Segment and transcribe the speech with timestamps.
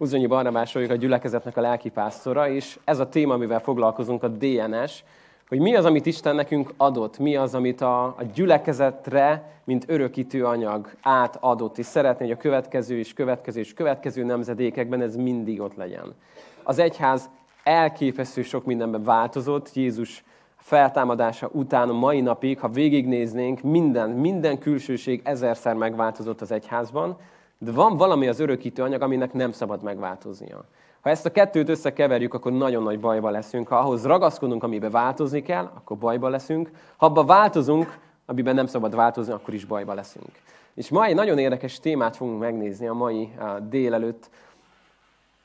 [0.00, 5.02] Uzonyi Barnabás vagyok a gyülekezetnek a lelkipásztora, és ez a téma, amivel foglalkozunk, a DNS,
[5.48, 10.44] hogy mi az, amit Isten nekünk adott, mi az, amit a, a gyülekezetre, mint örökítő
[10.44, 15.74] anyag átadott, és szeretné, hogy a következő és következő és következő nemzedékekben ez mindig ott
[15.74, 16.14] legyen.
[16.62, 17.30] Az egyház
[17.64, 20.24] elképesztő sok mindenben változott, Jézus
[20.56, 27.16] feltámadása után a mai napig, ha végignéznénk, minden, minden külsőség ezerszer megváltozott az egyházban,
[27.58, 30.64] de van valami az örökítő anyag, aminek nem szabad megváltoznia.
[31.00, 33.68] Ha ezt a kettőt összekeverjük, akkor nagyon nagy bajba leszünk.
[33.68, 36.70] Ha ahhoz ragaszkodunk, amiben változni kell, akkor bajba leszünk.
[36.96, 40.30] Ha abba változunk, amiben nem szabad változni, akkor is bajba leszünk.
[40.74, 43.32] És ma egy nagyon érdekes témát fogunk megnézni a mai
[43.68, 44.30] délelőtt,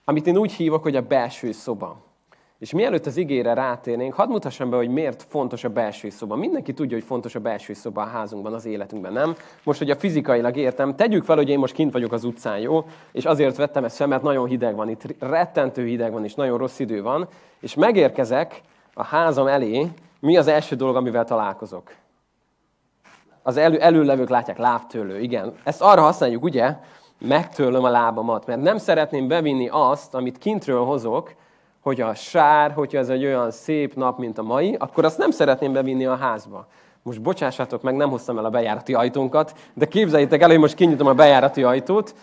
[0.06, 1.98] amit én úgy hívok, hogy a belső szoba.
[2.63, 6.35] És mielőtt az igére rátérnénk, hadd mutassam be, hogy miért fontos a belső szoba.
[6.35, 9.36] Mindenki tudja, hogy fontos a belső szoba a házunkban, az életünkben, nem?
[9.63, 12.86] Most, hogy a fizikailag értem, tegyük fel, hogy én most kint vagyok az utcán, jó?
[13.12, 16.58] És azért vettem ezt fel, mert nagyon hideg van, itt rettentő hideg van, és nagyon
[16.58, 17.27] rossz idő van,
[17.59, 18.61] és megérkezek
[18.94, 19.88] a házam elé,
[20.20, 21.95] mi az első dolog, amivel találkozok?
[23.42, 25.53] Az elő, előlevők látják, lábtőlő, igen.
[25.64, 26.75] Ezt arra használjuk, ugye?
[27.20, 31.33] Megtőlöm a lábamat, mert nem szeretném bevinni azt, amit kintről hozok,
[31.84, 35.31] hogy a sár, hogyha ez egy olyan szép nap, mint a mai, akkor azt nem
[35.31, 36.67] szeretném bevinni a házba.
[37.02, 41.08] Most bocsássátok meg, nem hoztam el a bejárati ajtónkat, de képzeljétek el, hogy most kinyitom
[41.08, 42.16] a bejárati ajtót,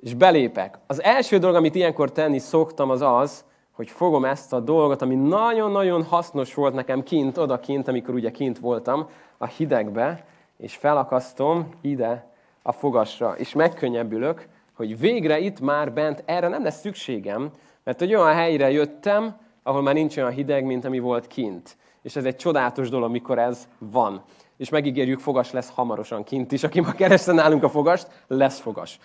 [0.00, 0.78] és belépek.
[0.86, 5.14] Az első dolog, amit ilyenkor tenni szoktam, az az, hogy fogom ezt a dolgot, ami
[5.14, 10.24] nagyon-nagyon hasznos volt nekem kint, odakint, amikor ugye kint voltam, a hidegbe,
[10.56, 12.30] és felakasztom ide
[12.62, 17.50] a fogasra, és megkönnyebbülök, hogy végre itt már bent erre nem lesz szükségem,
[17.84, 21.76] mert egy olyan helyre jöttem, ahol már nincs olyan hideg, mint ami volt kint.
[22.02, 24.22] És ez egy csodálatos dolog, mikor ez van.
[24.56, 26.64] És megígérjük, fogas lesz hamarosan kint is.
[26.64, 28.98] Aki ma kereste nálunk a fogast, lesz fogas.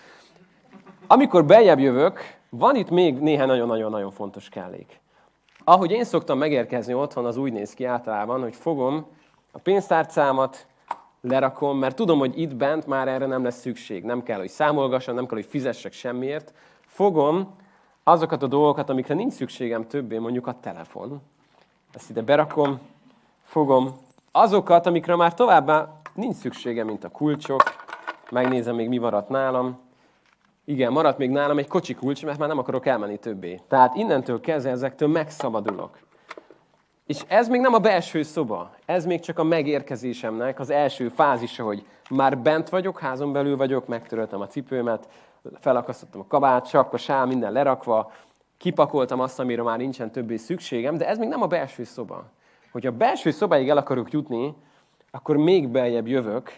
[1.08, 2.20] Amikor beljebb jövök,
[2.50, 5.00] van itt még néhány nagyon-nagyon-nagyon fontos kellék.
[5.64, 9.06] Ahogy én szoktam megérkezni otthon, az úgy néz ki általában, hogy fogom
[9.52, 10.68] a pénztárcámat,
[11.22, 14.04] lerakom, mert tudom, hogy itt bent már erre nem lesz szükség.
[14.04, 16.54] Nem kell, hogy számolgassam, nem kell, hogy fizessek semmiért.
[16.86, 17.56] Fogom
[18.08, 21.22] azokat a dolgokat, amikre nincs szükségem többé, mondjuk a telefon.
[21.94, 22.80] Ezt ide berakom,
[23.44, 23.96] fogom.
[24.32, 27.62] Azokat, amikre már továbbá nincs szükségem, mint a kulcsok.
[28.32, 29.80] Megnézem még, mi maradt nálam.
[30.66, 33.62] Igen, maradt még nálam egy kocsi kulcs, mert már nem akarok elmenni többé.
[33.68, 35.98] Tehát innentől kezdve ezektől megszabadulok.
[37.06, 41.64] És ez még nem a belső szoba, ez még csak a megérkezésemnek az első fázisa,
[41.64, 45.08] hogy már bent vagyok, házon belül vagyok, megtöröltem a cipőmet,
[45.60, 48.12] felakasztottam a kabát, sapka, sál, minden lerakva,
[48.58, 52.26] kipakoltam azt, amire már nincsen többé szükségem, de ez még nem a belső szoba.
[52.72, 54.56] Hogyha a belső szobáig el akarok jutni,
[55.12, 56.52] akkor még beljebb jövök,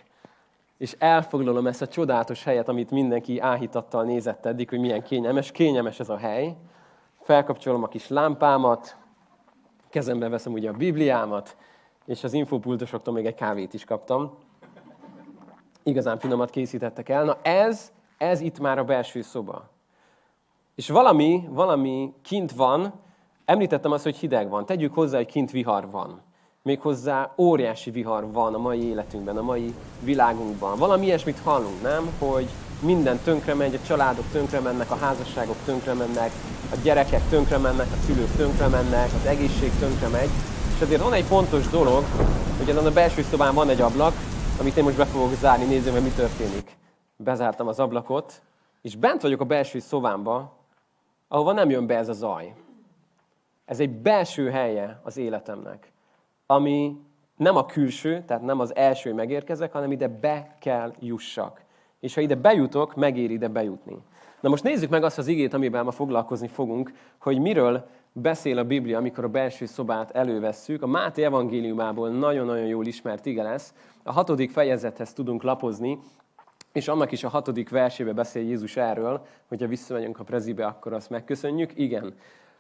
[0.78, 5.52] és elfoglalom ezt a csodálatos helyet, amit mindenki áhítattal nézett eddig, hogy milyen kényelmes.
[5.52, 6.56] Kényelmes ez a hely.
[7.22, 8.98] Felkapcsolom a kis lámpámat,
[9.90, 11.58] kezembe veszem ugye a Bibliámat,
[12.06, 14.38] és az infopultosoktól még egy kávét is kaptam.
[15.84, 17.24] Igazán finomat készítettek el.
[17.24, 19.70] Na ez ez itt már a belső szoba.
[20.76, 22.94] És valami, valami kint van,
[23.46, 24.66] említettem azt, hogy hideg van.
[24.66, 26.22] Tegyük hozzá, hogy kint vihar van.
[26.62, 30.78] Méghozzá óriási vihar van a mai életünkben, a mai világunkban.
[30.78, 32.10] Valami ilyesmit hallunk, nem?
[32.20, 32.48] Hogy
[32.82, 36.32] minden tönkre megy, a családok tönkre mennek, a házasságok tönkre mennek,
[36.72, 40.30] a gyerekek tönkre mennek, a szülők tönkre mennek, az egészség tönkre megy.
[40.76, 42.04] És azért van egy pontos dolog,
[42.58, 44.14] hogy ezen a belső szobán van egy ablak,
[44.60, 46.79] amit én most be fogok zárni, nézzük hogy mi történik
[47.24, 48.42] bezártam az ablakot,
[48.82, 50.58] és bent vagyok a belső szobámba,
[51.28, 52.54] ahova nem jön be ez a zaj.
[53.66, 55.92] Ez egy belső helye az életemnek,
[56.46, 56.98] ami
[57.36, 61.62] nem a külső, tehát nem az első, megérkezek, hanem ide be kell jussak.
[62.00, 63.98] És ha ide bejutok, megéri ide bejutni.
[64.40, 68.64] Na most nézzük meg azt az igét, amiben ma foglalkozni fogunk, hogy miről beszél a
[68.64, 70.82] Biblia, amikor a belső szobát elővesszük.
[70.82, 73.74] A Máté evangéliumából nagyon-nagyon jól ismert ige lesz.
[74.04, 76.00] A hatodik fejezethez tudunk lapozni,
[76.80, 81.10] és annak is a hatodik versébe beszél Jézus erről, hogyha visszamegyünk a prezibe, akkor azt
[81.10, 81.72] megköszönjük.
[81.76, 82.14] Igen.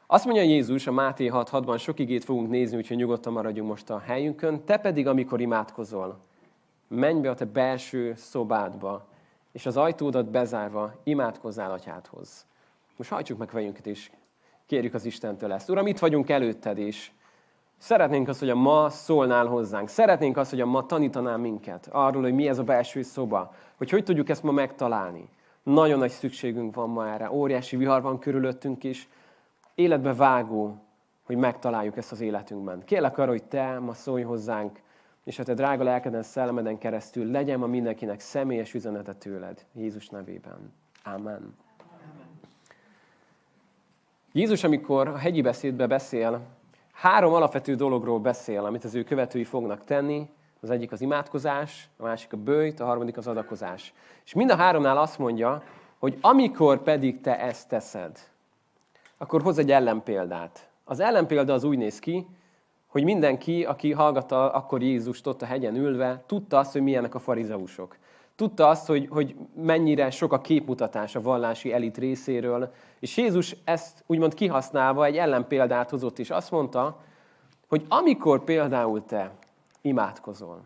[0.07, 4.00] Azt mondja Jézus a Máté 6.6-ban, sok igét fogunk nézni, úgyhogy nyugodtan maradjunk most a
[4.00, 4.63] helyünkön.
[4.66, 6.19] Te pedig, amikor imádkozol,
[6.88, 9.07] menj be a te belső szobádba,
[9.51, 12.45] és az ajtódat bezárva imádkozzál atyádhoz.
[12.98, 14.12] Most hajtsuk meg fejünket, és
[14.65, 15.69] kérjük az Istentől ezt.
[15.69, 17.12] Uram, itt vagyunk előtted, és
[17.79, 19.87] Szeretnénk azt, hogy a ma szólnál hozzánk.
[19.87, 23.53] Szeretnénk azt, hogy a ma tanítanál minket arról, hogy mi ez a belső szoba.
[23.77, 25.29] Hogy hogy tudjuk ezt ma megtalálni.
[25.63, 27.31] Nagyon nagy szükségünk van ma erre.
[27.31, 29.09] Óriási vihar van körülöttünk is.
[29.75, 30.75] Életbe vágó,
[31.25, 32.83] hogy megtaláljuk ezt az életünkben.
[32.85, 34.79] Kérlek arra, hogy te ma szólj hozzánk,
[35.23, 39.65] és a te drága lelkeden, szellemeden keresztül legyen ma mindenkinek személyes üzenete tőled.
[39.73, 40.73] Jézus nevében.
[41.03, 41.55] Amen.
[44.31, 46.41] Jézus, amikor a hegyi beszédbe beszél,
[47.00, 50.30] három alapvető dologról beszél, amit az ő követői fognak tenni.
[50.62, 53.94] Az egyik az imádkozás, a másik a bőjt, a harmadik az adakozás.
[54.25, 55.63] És mind a háromnál azt mondja,
[56.00, 58.19] hogy amikor pedig te ezt teszed,
[59.18, 60.69] akkor hoz egy ellenpéldát.
[60.84, 62.28] Az ellenpélda az úgy néz ki,
[62.88, 67.19] hogy mindenki, aki hallgatta akkor Jézust ott a hegyen ülve, tudta azt, hogy milyenek a
[67.19, 67.98] farizeusok.
[68.39, 74.03] Tudta azt, hogy, hogy mennyire sok a képmutatás a vallási elit részéről, és Jézus ezt
[74.06, 77.00] úgymond kihasználva egy ellenpéldát hozott, és azt mondta,
[77.68, 79.31] hogy amikor például te
[79.81, 80.62] imádkozol,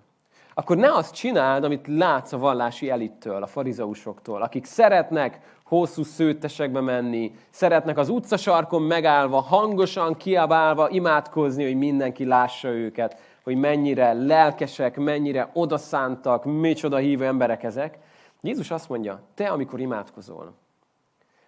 [0.54, 6.82] akkor ne azt csináld, amit látsz a vallási elittől, a farizeusoktól, akik szeretnek hosszú szőttesekbe
[6.82, 14.98] menni, szeretnek az utcasarkon megállva, hangosan kiabálva imádkozni, hogy mindenki lássa őket, hogy mennyire lelkesek,
[14.98, 17.98] mennyire odaszántak, micsoda hívő emberek ezek.
[18.42, 20.54] Jézus azt mondja, te amikor imádkozol,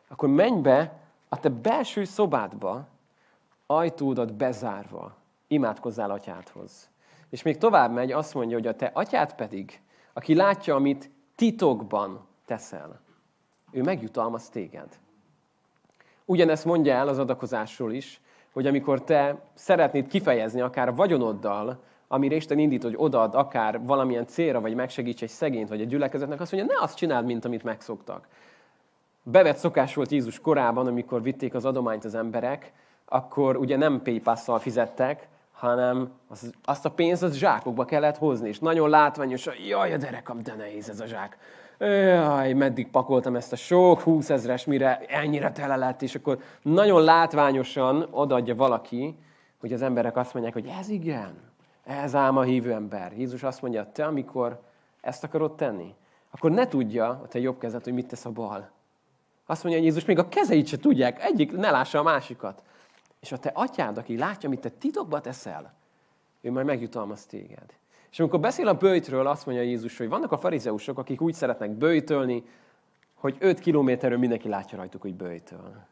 [0.07, 0.99] akkor menj be
[1.29, 2.87] a te belső szobádba,
[3.65, 5.15] ajtódat bezárva,
[5.47, 6.89] imádkozzál atyádhoz.
[7.29, 9.81] És még tovább megy, azt mondja, hogy a te atyád pedig,
[10.13, 12.99] aki látja, amit titokban teszel,
[13.71, 14.99] ő megjutalmaz téged.
[16.25, 18.21] Ugyanezt mondja el az adakozásról is,
[18.55, 24.27] hogy amikor te szeretnéd kifejezni akár a vagyonoddal, amire Isten indít, hogy odaad akár valamilyen
[24.27, 27.63] célra, vagy megsegíts egy szegényt, vagy egy gyülekezetnek, azt mondja, ne azt csináld, mint amit
[27.63, 28.27] megszoktak.
[29.23, 32.71] Bevett szokás volt Jézus korában, amikor vitték az adományt az emberek,
[33.05, 38.59] akkor ugye nem paypass fizettek, hanem az, azt a pénzt az zsákokba kellett hozni, és
[38.59, 41.37] nagyon látványos, jaj, a derekam, de nehéz ez a zsák.
[41.79, 48.07] Jaj, meddig pakoltam ezt a sok húszezres, mire ennyire tele lett, és akkor nagyon látványosan
[48.11, 49.17] odaadja valaki,
[49.59, 51.33] hogy az emberek azt mondják, hogy ez igen,
[51.83, 53.13] ez ám a hívő ember.
[53.17, 54.61] Jézus azt mondja, te amikor
[55.01, 55.93] ezt akarod tenni,
[56.31, 58.69] akkor ne tudja a te jobb kezed, hogy mit tesz a bal.
[59.45, 62.63] Azt mondja Jézus, még a kezeit se tudják, egyik ne lássa a másikat.
[63.19, 65.73] És a te atyád, aki látja, amit te titokba teszel,
[66.41, 67.73] ő majd megjutalmaz téged.
[68.15, 71.69] És amikor beszél a bőjtről, azt mondja Jézus, hogy vannak a farizeusok, akik úgy szeretnek
[71.69, 72.43] bőjtölni,
[73.13, 75.85] hogy 5 kilométerről mindenki látja rajtuk, hogy bőjtöl.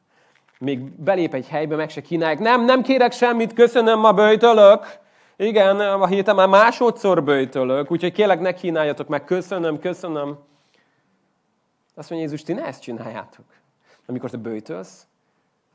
[0.60, 2.40] Még belép egy helybe, meg se kínálják.
[2.40, 4.86] Nem, nem kérek semmit, köszönöm, ma bőjtölök.
[5.36, 10.38] Igen, a héten már másodszor bőjtölök, úgyhogy kérlek, ne kínáljatok meg, köszönöm, köszönöm.
[11.96, 13.46] Azt mondja Jézus, ti ne ezt csináljátok.
[14.06, 15.08] Amikor te bőjtölsz,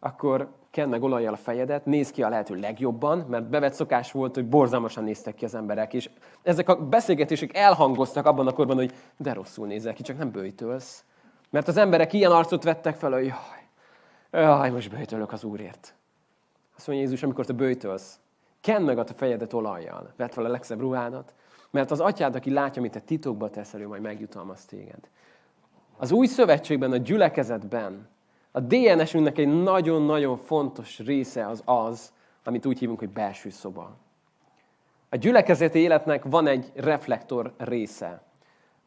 [0.00, 4.34] akkor kend meg olajjal a fejedet, néz ki a lehető legjobban, mert bevett szokás volt,
[4.34, 6.10] hogy borzalmasan néztek ki az emberek, és
[6.42, 11.04] ezek a beszélgetések elhangoztak abban a korban, hogy de rosszul nézel ki, csak nem bőjtölsz.
[11.50, 15.94] Mert az emberek ilyen arcot vettek fel, hogy jaj, jaj most bőjtölök az Úrért.
[16.76, 18.18] Azt mondja Jézus, amikor te bőjtölsz,
[18.60, 21.34] kend meg a te fejedet olajjal, vedd fel a legszebb ruhádat,
[21.70, 25.08] mert az atyád, aki látja, amit te titokba teszel, ő majd megjutalmaz téged.
[25.96, 28.08] Az új szövetségben, a gyülekezetben
[28.52, 32.12] a DNS-ünknek egy nagyon-nagyon fontos része az az,
[32.44, 33.96] amit úgy hívunk, hogy belső szoba.
[35.08, 38.22] A gyülekezeti életnek van egy reflektor része,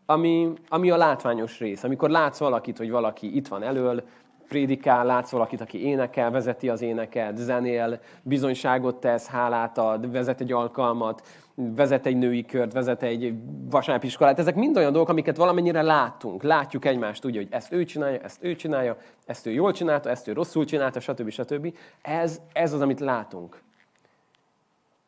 [0.05, 1.83] ami, ami a látványos rész.
[1.83, 4.03] Amikor látsz valakit, hogy valaki itt van elől,
[4.51, 10.51] prédikál, látsz valakit, aki énekel, vezeti az éneket, zenél, bizonyságot tesz, hálát ad, vezet egy
[10.51, 13.33] alkalmat, vezet egy női kört, vezet egy
[13.69, 14.39] vasárnapiskolát.
[14.39, 16.44] Ezek mind olyan dolgok, amiket valamennyire látunk.
[16.44, 20.27] Látjuk egymást úgy, hogy ezt ő csinálja, ezt ő csinálja, ezt ő jól csinálta, ezt
[20.27, 21.30] ő rosszul csinálta, stb.
[21.30, 21.75] stb.
[22.01, 23.61] Ez, ez az, amit látunk.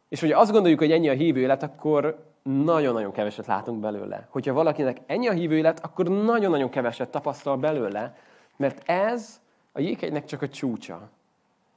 [0.10, 4.28] És hogyha azt gondoljuk, hogy ennyi a hívő élet, akkor nagyon-nagyon keveset látunk belőle.
[4.30, 8.16] Hogyha valakinek ennyi a hívő élet, akkor nagyon-nagyon keveset tapasztal belőle,
[8.58, 9.42] mert ez
[9.74, 11.10] a jéghegynek csak a csúcsa.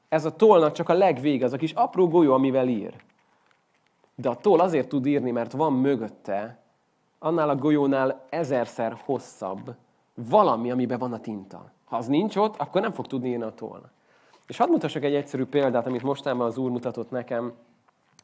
[0.09, 2.95] Ez a tollnak csak a legvége, az a kis apró golyó, amivel ír.
[4.15, 6.59] De a toll azért tud írni, mert van mögötte,
[7.19, 9.75] annál a golyónál ezerszer hosszabb
[10.15, 11.71] valami, amiben van a tinta.
[11.85, 13.83] Ha az nincs ott, akkor nem fog tudni írni a toll.
[14.47, 17.53] És hadd mutassak egy egyszerű példát, amit mostában az úr mutatott nekem.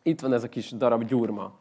[0.02, 1.52] Itt van ez a kis darab gyurma.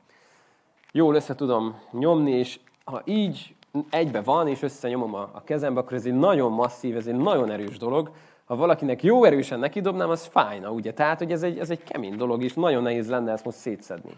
[0.91, 3.56] Jól össze tudom nyomni, és ha így
[3.90, 7.51] egybe van, és összenyomom a, a kezembe, akkor ez egy nagyon masszív, ez egy nagyon
[7.51, 8.12] erős dolog.
[8.46, 10.94] Ha valakinek jó erősen nekidobnám, az fájna, ugye?
[10.94, 14.18] Tehát, hogy ez egy, ez egy kemény dolog, és nagyon nehéz lenne ezt most szétszedni.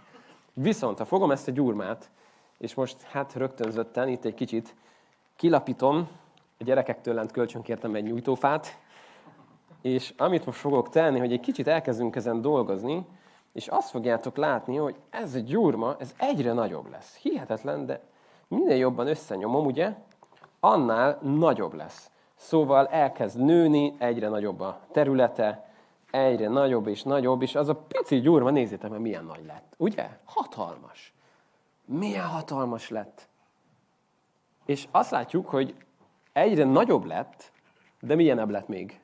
[0.54, 2.10] Viszont, ha fogom ezt a gyurmát,
[2.58, 4.76] és most hát rögtönzötten, itt egy kicsit
[5.36, 6.08] kilapítom,
[6.60, 8.78] a gyerekektől lent kölcsönkértem egy nyújtófát,
[9.82, 13.06] és amit most fogok tenni, hogy egy kicsit elkezdünk ezen dolgozni,
[13.54, 17.16] és azt fogjátok látni, hogy ez a gyurma, ez egyre nagyobb lesz.
[17.16, 18.02] Hihetetlen, de
[18.54, 19.94] minél jobban összenyomom, ugye,
[20.60, 22.12] annál nagyobb lesz.
[22.36, 25.74] Szóval elkezd nőni, egyre nagyobb a területe,
[26.12, 29.74] egyre nagyobb és nagyobb, és az a pici gyurma, nézzétek meg, milyen nagy lett.
[29.78, 30.10] Ugye?
[30.26, 31.14] Hatalmas.
[31.86, 33.28] Milyen hatalmas lett.
[34.66, 35.76] És azt látjuk, hogy
[36.34, 37.52] egyre nagyobb lett,
[38.00, 39.02] de milyenebb lett még?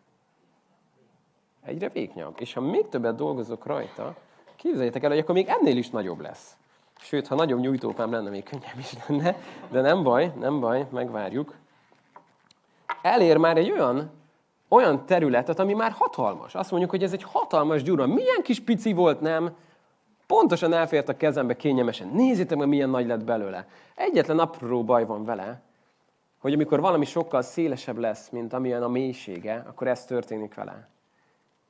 [1.69, 2.35] egyre vékonyabb.
[2.39, 4.15] És ha még többet dolgozok rajta,
[4.55, 6.57] képzeljétek el, hogy akkor még ennél is nagyobb lesz.
[7.01, 9.37] Sőt, ha nagyobb nyújtópám lenne, még könnyebb is lenne,
[9.69, 11.55] de nem baj, nem baj, megvárjuk.
[13.01, 14.11] Elér már egy olyan,
[14.67, 16.55] olyan területet, ami már hatalmas.
[16.55, 18.07] Azt mondjuk, hogy ez egy hatalmas gyura.
[18.07, 19.55] Milyen kis pici volt, nem?
[20.27, 22.07] Pontosan elfért a kezembe kényelmesen.
[22.07, 23.67] Nézzétek meg, milyen nagy lett belőle.
[23.95, 25.61] Egyetlen apró baj van vele,
[26.39, 30.87] hogy amikor valami sokkal szélesebb lesz, mint amilyen a mélysége, akkor ez történik vele.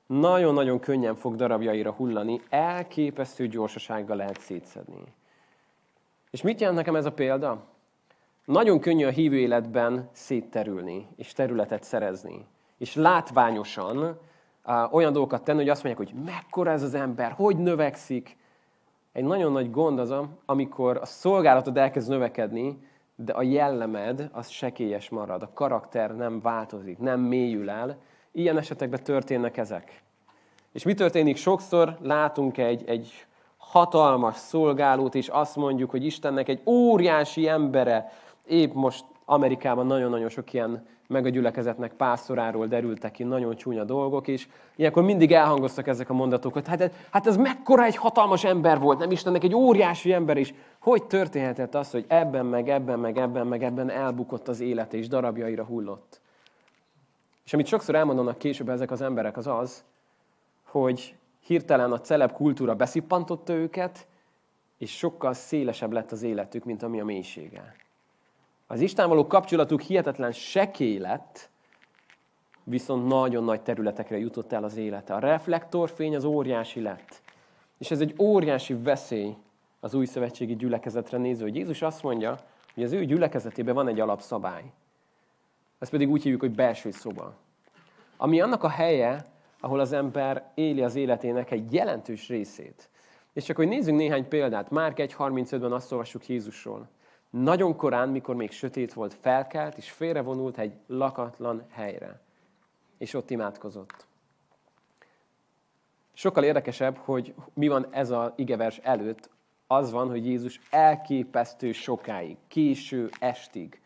[0.08, 5.04] Nagyon-nagyon könnyen fog darabjaira hullani, elképesztő gyorsasággal lehet szétszedni.
[6.32, 7.66] És mit jelent nekem ez a példa?
[8.46, 12.46] Nagyon könnyű a hívő életben szétterülni, és területet szerezni.
[12.78, 14.20] És látványosan
[14.92, 18.38] olyan dolgokat tenni, hogy azt mondják, hogy mekkora ez az ember, hogy növekszik.
[19.12, 20.14] Egy nagyon nagy gond az,
[20.46, 26.98] amikor a szolgálatod elkezd növekedni, de a jellemed az sekélyes marad, a karakter nem változik,
[26.98, 27.98] nem mélyül el.
[28.32, 30.04] Ilyen esetekben történnek ezek.
[30.72, 31.36] És mi történik?
[31.36, 33.28] Sokszor látunk egy, egy
[33.70, 38.12] hatalmas szolgálót, és azt mondjuk, hogy Istennek egy óriási embere,
[38.46, 44.28] épp most Amerikában nagyon-nagyon sok ilyen meg a gyülekezetnek pászoráról derültek ki nagyon csúnya dolgok
[44.28, 44.50] is.
[44.76, 49.00] Ilyenkor mindig elhangoztak ezek a mondatok, hogy hát, hát ez mekkora egy hatalmas ember volt,
[49.00, 50.54] nem Istennek egy óriási ember is.
[50.80, 55.08] Hogy történhetett az, hogy ebben, meg ebben, meg ebben, meg ebben elbukott az élete, és
[55.08, 56.22] darabjaira hullott?
[57.46, 59.84] És amit sokszor elmondanak később ezek az emberek, az az,
[60.64, 61.16] hogy
[61.50, 64.08] hirtelen a celeb kultúra beszippantotta őket,
[64.78, 67.76] és sokkal szélesebb lett az életük, mint ami a mélysége.
[68.68, 71.50] Az Isten való kapcsolatuk hihetetlen sekély lett,
[72.64, 75.14] viszont nagyon nagy területekre jutott el az élete.
[75.14, 77.22] A reflektorfény az óriási lett.
[77.78, 79.36] És ez egy óriási veszély
[79.80, 82.38] az új szövetségi gyülekezetre nézve, hogy Jézus azt mondja,
[82.74, 84.64] hogy az ő gyülekezetében van egy alapszabály.
[85.80, 87.34] Ezt pedig úgy hívjuk, hogy belső szoba.
[88.18, 89.26] Ami annak a helye,
[89.60, 92.90] ahol az ember éli az életének egy jelentős részét.
[93.34, 94.70] És csak hogy nézzünk néhány példát.
[94.70, 96.90] Márk 1.35-ben azt olvassuk Jézusról.
[97.30, 102.22] Nagyon korán, mikor még sötét volt, felkelt, és félrevonult egy lakatlan helyre.
[102.98, 104.08] És ott imádkozott.
[106.14, 109.30] Sokkal érdekesebb, hogy mi van ez az igevers előtt.
[109.68, 113.80] Az van, hogy Jézus elképesztő sokáig, késő estig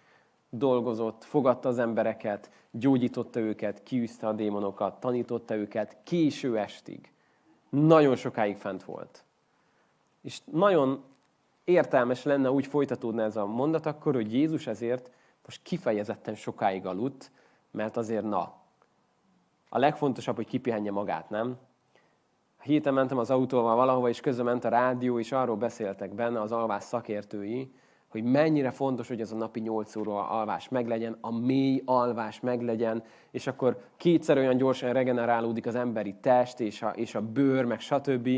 [0.54, 7.12] dolgozott, fogadta az embereket, gyógyította őket, kiűzte a démonokat, tanította őket, késő estig.
[7.70, 9.24] Nagyon sokáig fent volt.
[10.22, 11.04] És nagyon
[11.64, 15.12] értelmes lenne úgy folytatódna ez a mondat akkor, hogy Jézus ezért
[15.46, 17.32] most kifejezetten sokáig aludt,
[17.72, 18.62] mert azért na,
[19.70, 21.58] a legfontosabb, hogy kipihenje magát, nem?
[22.62, 26.52] Héten mentem az autóval valahova, és közben ment a rádió, és arról beszéltek benne az
[26.52, 27.74] alvás szakértői,
[28.14, 33.04] hogy mennyire fontos, hogy ez a napi 8 óra alvás meglegyen, a mély alvás meglegyen,
[33.32, 37.80] és akkor kétszer olyan gyorsan regenerálódik az emberi test, és a, és a bőr, meg
[37.80, 38.30] stb.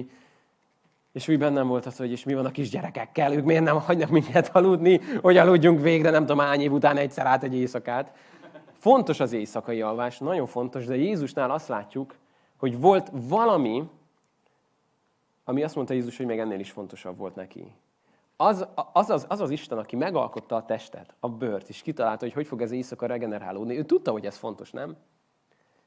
[1.12, 4.10] És úgy bennem volt az, hogy és mi van a kisgyerekekkel, ők miért nem hagynak
[4.10, 8.16] minket aludni, hogy aludjunk végre, nem tudom hány év után egyszer át egy éjszakát.
[8.78, 12.16] Fontos az éjszakai alvás, nagyon fontos, de Jézusnál azt látjuk,
[12.58, 13.90] hogy volt valami,
[15.44, 17.72] ami azt mondta Jézus, hogy még ennél is fontosabb volt neki.
[18.38, 22.34] Az az, az, az az Isten, aki megalkotta a testet, a bőrt, és kitalálta, hogy
[22.34, 23.78] hogy fog ez éjszaka regenerálódni.
[23.78, 24.98] Ő tudta, hogy ez fontos, nem?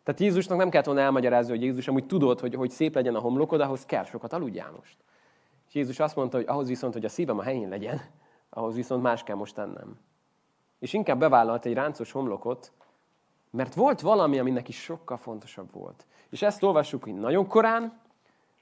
[0.02, 3.21] Tehát Jézusnak nem kellett volna elmagyarázni, hogy Jézus amúgy tudod, hogy, hogy szép legyen a
[3.21, 4.97] homlokod, ahhoz kell sokat aludjál most.
[5.69, 8.00] És Jézus azt mondta, hogy ahhoz viszont, hogy a szívem a helyén legyen,
[8.50, 9.99] ahhoz viszont más kell most tennem.
[10.78, 12.73] És inkább bevállalt egy ráncos homlokot,
[13.50, 16.07] mert volt valami, ami neki sokkal fontosabb volt.
[16.31, 18.00] És ezt olvassuk, hogy nagyon korán,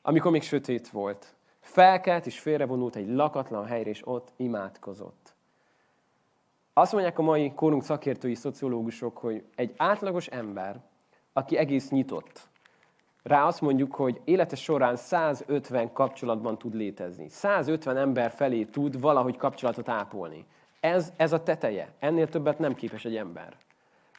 [0.02, 1.35] amikor még sötét volt.
[1.66, 5.34] Felkelt és félrevonult egy lakatlan helyre, és ott imádkozott.
[6.72, 10.80] Azt mondják a mai korunk szakértői szociológusok, hogy egy átlagos ember,
[11.32, 12.48] aki egész nyitott,
[13.22, 17.28] rá azt mondjuk, hogy élete során 150 kapcsolatban tud létezni.
[17.28, 20.46] 150 ember felé tud valahogy kapcsolatot ápolni.
[20.80, 21.92] Ez, ez a teteje.
[21.98, 23.56] Ennél többet nem képes egy ember.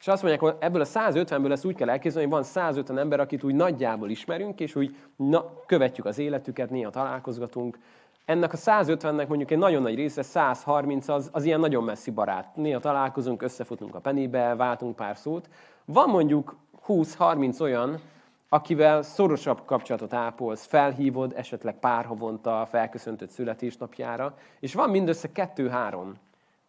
[0.00, 3.20] És azt mondják, hogy ebből a 150-ből ezt úgy kell elképzelni, hogy van 150 ember,
[3.20, 7.78] akit úgy nagyjából ismerünk, és úgy na, követjük az életüket, néha találkozgatunk.
[8.24, 12.56] Ennek a 150-nek mondjuk egy nagyon nagy része, 130 az, az ilyen nagyon messzi barát.
[12.56, 15.48] Néha találkozunk, összefutunk a penébe, váltunk pár szót.
[15.84, 16.56] Van mondjuk
[16.88, 18.00] 20-30 olyan,
[18.48, 26.14] akivel szorosabb kapcsolatot ápolsz, felhívod, esetleg pár havonta felköszöntött születésnapjára, és van mindössze kettő-három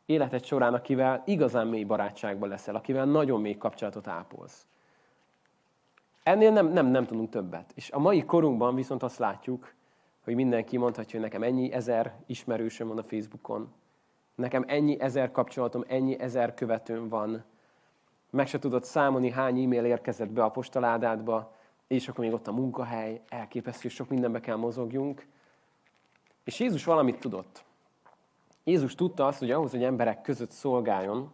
[0.10, 4.68] életed során, akivel igazán mély barátságban leszel, akivel nagyon mély kapcsolatot ápolsz.
[6.24, 7.72] Ennél nem, nem, nem tudunk többet.
[7.76, 9.74] És a mai korunkban viszont azt látjuk,
[10.24, 13.74] hogy mindenki mondhatja, hogy nekem ennyi ezer ismerősöm van a Facebookon,
[14.36, 17.44] nekem ennyi ezer kapcsolatom, ennyi ezer követőm van,
[18.30, 21.56] meg se tudod számolni, hány e-mail érkezett be a postaládádba,
[21.88, 25.28] és akkor még ott a munkahely, elképesztő, sok mindenbe kell mozogjunk.
[26.44, 27.68] És Jézus valamit tudott.
[28.70, 31.32] Jézus tudta azt, hogy ahhoz, hogy emberek között szolgáljon,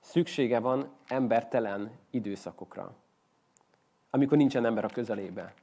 [0.00, 2.94] szüksége van embertelen időszakokra.
[4.10, 5.54] Amikor nincsen ember a közelébe.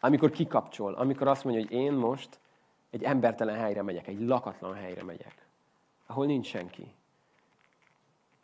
[0.00, 2.38] Amikor kikapcsol, amikor azt mondja, hogy én most
[2.90, 5.46] egy embertelen helyre megyek, egy lakatlan helyre megyek,
[6.06, 6.92] ahol nincs senki.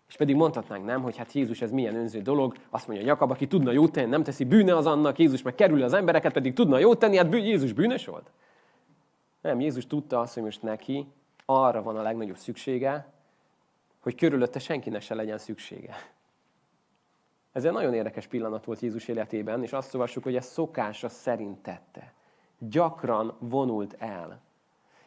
[0.09, 3.47] És pedig mondhatnánk, nem, hogy hát Jézus ez milyen önző dolog, azt mondja Jakab, aki
[3.47, 6.79] tudna jót tenni, nem teszi bűne az annak, Jézus meg kerül az embereket, pedig tudna
[6.79, 8.31] jót tenni, hát Jézus bűnös volt.
[9.41, 11.07] Nem, Jézus tudta azt, hogy most neki
[11.45, 13.13] arra van a legnagyobb szüksége,
[14.01, 15.95] hogy körülötte senkinek se legyen szüksége.
[17.53, 21.63] Ez egy nagyon érdekes pillanat volt Jézus életében, és azt olvassuk, hogy ez szokása szerint
[21.63, 22.13] tette.
[22.59, 24.41] Gyakran vonult el.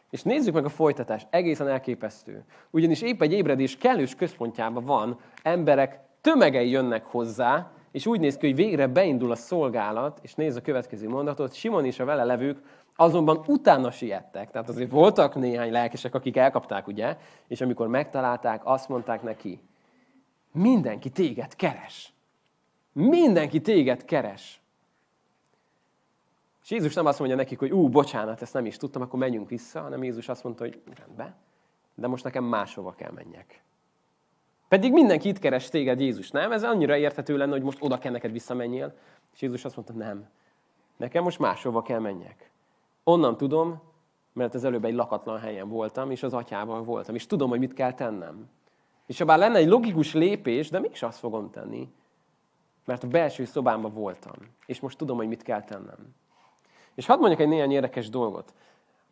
[0.09, 2.45] És nézzük meg a folytatást, egészen elképesztő.
[2.69, 8.45] Ugyanis épp egy ébredés kellős központjában van, emberek tömegei jönnek hozzá, és úgy néz ki,
[8.45, 12.61] hogy végre beindul a szolgálat, és nézz a következő mondatot, Simon és a vele levők
[12.95, 14.51] azonban utána siettek.
[14.51, 17.17] Tehát azért voltak néhány lelkesek, akik elkapták, ugye?
[17.47, 19.59] És amikor megtalálták, azt mondták neki,
[20.51, 22.13] mindenki téged keres.
[22.91, 24.61] Mindenki téged keres.
[26.63, 29.49] És Jézus nem azt mondja nekik, hogy ú, bocsánat, ezt nem is tudtam, akkor menjünk
[29.49, 31.35] vissza, hanem Jézus azt mondta, hogy rendben,
[31.93, 33.61] de most nekem máshova kell menjek.
[34.67, 36.51] Pedig mindenki itt keres téged, Jézus, nem?
[36.51, 38.93] Ez annyira érthető lenne, hogy most oda kell neked visszamenjél.
[39.33, 40.29] És Jézus azt mondta, nem.
[40.97, 42.51] Nekem most máshova kell menjek.
[43.03, 43.81] Onnan tudom,
[44.33, 47.73] mert az előbb egy lakatlan helyen voltam, és az atyával voltam, és tudom, hogy mit
[47.73, 48.49] kell tennem.
[49.05, 51.89] És ha bár lenne egy logikus lépés, de mégis azt fogom tenni,
[52.85, 56.15] mert a belső szobámban voltam, és most tudom, hogy mit kell tennem.
[56.95, 58.53] És hadd mondjak egy néhány érdekes dolgot.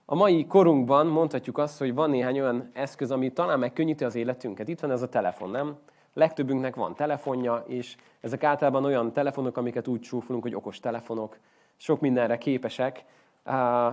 [0.05, 4.67] A mai korunkban mondhatjuk azt, hogy van néhány olyan eszköz, ami talán megkönnyíti az életünket.
[4.67, 5.75] Itt van ez a telefon, nem?
[6.13, 11.37] Legtöbbünknek van telefonja, és ezek általában olyan telefonok, amiket úgy csúfolunk, hogy okos telefonok,
[11.77, 13.05] sok mindenre képesek,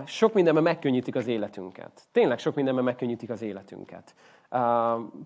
[0.05, 2.07] sok mindenben megkönnyítik az életünket.
[2.11, 4.15] Tényleg sok mindenben megkönnyítik az életünket.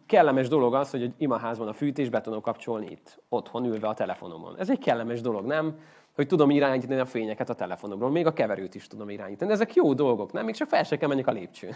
[0.05, 3.93] Kellemes dolog az, hogy egy imaházban a fűtés be tudom kapcsolni itt, otthon ülve a
[3.93, 4.57] telefonomon.
[4.57, 5.79] Ez egy kellemes dolog, nem?
[6.15, 9.51] Hogy tudom irányítani a fényeket a telefonomról, még a keverőt is tudom irányítani.
[9.51, 10.45] Ezek jó dolgok, nem?
[10.45, 11.75] Még csak fel se kell menjek a lépcsőn.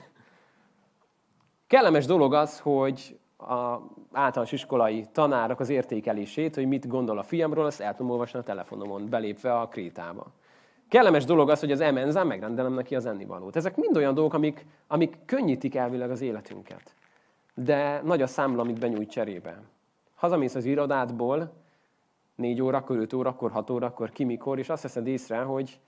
[1.67, 3.79] Kellemes dolog az, hogy a
[4.11, 8.43] általános iskolai tanárok az értékelését, hogy mit gondol a fiamról, azt el tudom olvasni a
[8.43, 10.25] telefonomon, belépve a krétába.
[10.87, 13.55] Kellemes dolog az, hogy az emenzán megrendelem neki az ennivalót.
[13.55, 16.95] Ezek mind olyan dolgok, amik, amik könnyítik elvileg az életünket.
[17.53, 19.61] De nagy a számla, amit benyújt cserébe.
[20.15, 21.53] Hazamész az irodádból,
[22.39, 25.79] négy órakor, öt órakor, hat órakor, ki mikor, és azt veszed észre, hogy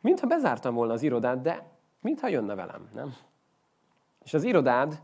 [0.00, 1.66] mintha bezártam volna az irodát, de
[2.00, 3.14] mintha jönne velem, nem?
[4.24, 5.00] És az irodád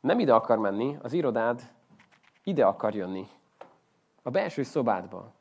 [0.00, 1.72] nem ide akar menni, az irodád
[2.44, 3.26] ide akar jönni.
[4.22, 5.32] A belső szobádba.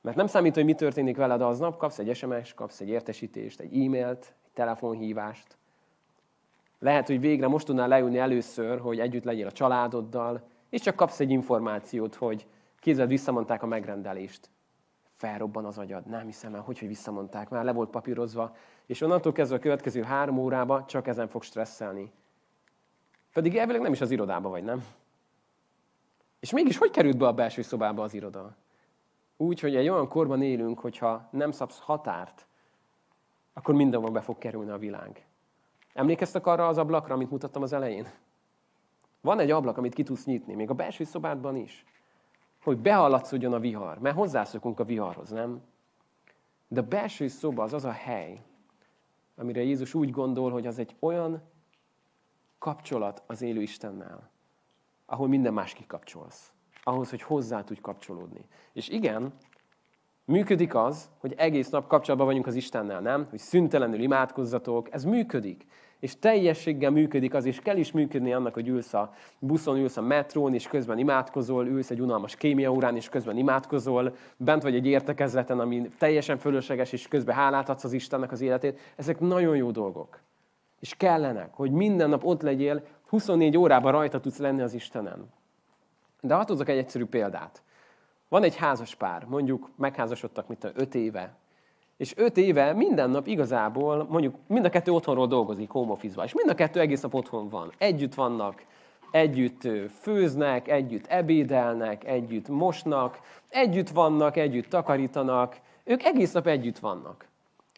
[0.00, 3.84] Mert nem számít, hogy mi történik veled aznap, kapsz egy SMS, kapsz egy értesítést, egy
[3.84, 5.56] e-mailt, egy telefonhívást.
[6.78, 11.20] Lehet, hogy végre most tudnál leülni először, hogy együtt legyél a családoddal, és csak kapsz
[11.20, 12.46] egy információt, hogy
[12.82, 14.50] kézzel visszamondták a megrendelést.
[15.14, 16.06] Felrobban az agyad.
[16.06, 17.48] Nem hiszem el, hogy, hogy visszamondták.
[17.48, 18.56] Már le volt papírozva.
[18.86, 22.12] És onnantól kezdve a következő három órába csak ezen fog stresszelni.
[23.32, 24.84] Pedig elvileg nem is az irodába vagy, nem?
[26.40, 28.56] És mégis hogy került be a belső szobába az iroda?
[29.36, 32.46] Úgy, hogy egy olyan korban élünk, hogyha nem szabsz határt,
[33.52, 35.26] akkor mindenhol be fog kerülni a világ.
[35.94, 38.06] Emlékeztek arra az ablakra, amit mutattam az elején?
[39.20, 41.84] Van egy ablak, amit ki tudsz nyitni, még a belső szobádban is.
[42.62, 45.62] Hogy behallatszódjon a vihar, mert hozzászokunk a viharhoz, nem?
[46.68, 48.42] De a belső szoba az az a hely,
[49.36, 51.42] amire Jézus úgy gondol, hogy az egy olyan
[52.58, 54.30] kapcsolat az élő Istennel,
[55.06, 58.46] ahol minden más kikapcsolsz ahhoz, hogy hozzá tudj kapcsolódni.
[58.72, 59.32] És igen,
[60.24, 63.26] működik az, hogy egész nap kapcsolatban vagyunk az Istennel, nem?
[63.30, 65.66] Hogy szüntelenül imádkozzatok, ez működik.
[66.02, 70.00] És teljességgel működik az, és kell is működni annak, hogy ülsz a buszon, ülsz a
[70.00, 75.60] metrón, és közben imádkozol, ülsz egy unalmas kémiaórán, és közben imádkozol, bent vagy egy értekezleten,
[75.60, 78.78] ami teljesen fölösleges, és közben hálát adsz az Istennek az életét.
[78.96, 80.20] Ezek nagyon jó dolgok.
[80.80, 85.30] És kellenek, hogy minden nap ott legyél, 24 órában rajta tudsz lenni az Istenen.
[86.20, 87.62] De hadd egy egyszerű példát.
[88.28, 91.34] Van egy házas pár, mondjuk megházasodtak, mint a öt éve,
[91.96, 96.34] és öt éve minden nap igazából, mondjuk mind a kettő otthonról dolgozik, home office és
[96.34, 97.72] mind a kettő egész nap otthon van.
[97.78, 98.64] Együtt vannak,
[99.10, 99.68] együtt
[100.00, 107.26] főznek, együtt ebédelnek, együtt mosnak, együtt vannak, együtt takarítanak, ők egész nap együtt vannak.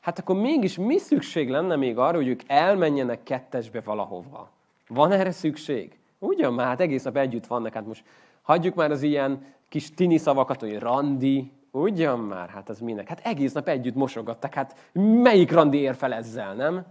[0.01, 4.51] Hát akkor mégis mi szükség lenne még arra, hogy ők elmenjenek kettesbe valahova?
[4.89, 5.99] Van erre szükség?
[6.19, 8.05] Ugyan már, hát egész nap együtt vannak, hát most
[8.45, 13.09] Hagyjuk már az ilyen kis tini szavakat, hogy randi, Ugyan már, hát az minek?
[13.09, 16.87] Hát egész nap együtt mosogattak, hát melyik randi ér fel ezzel, nem?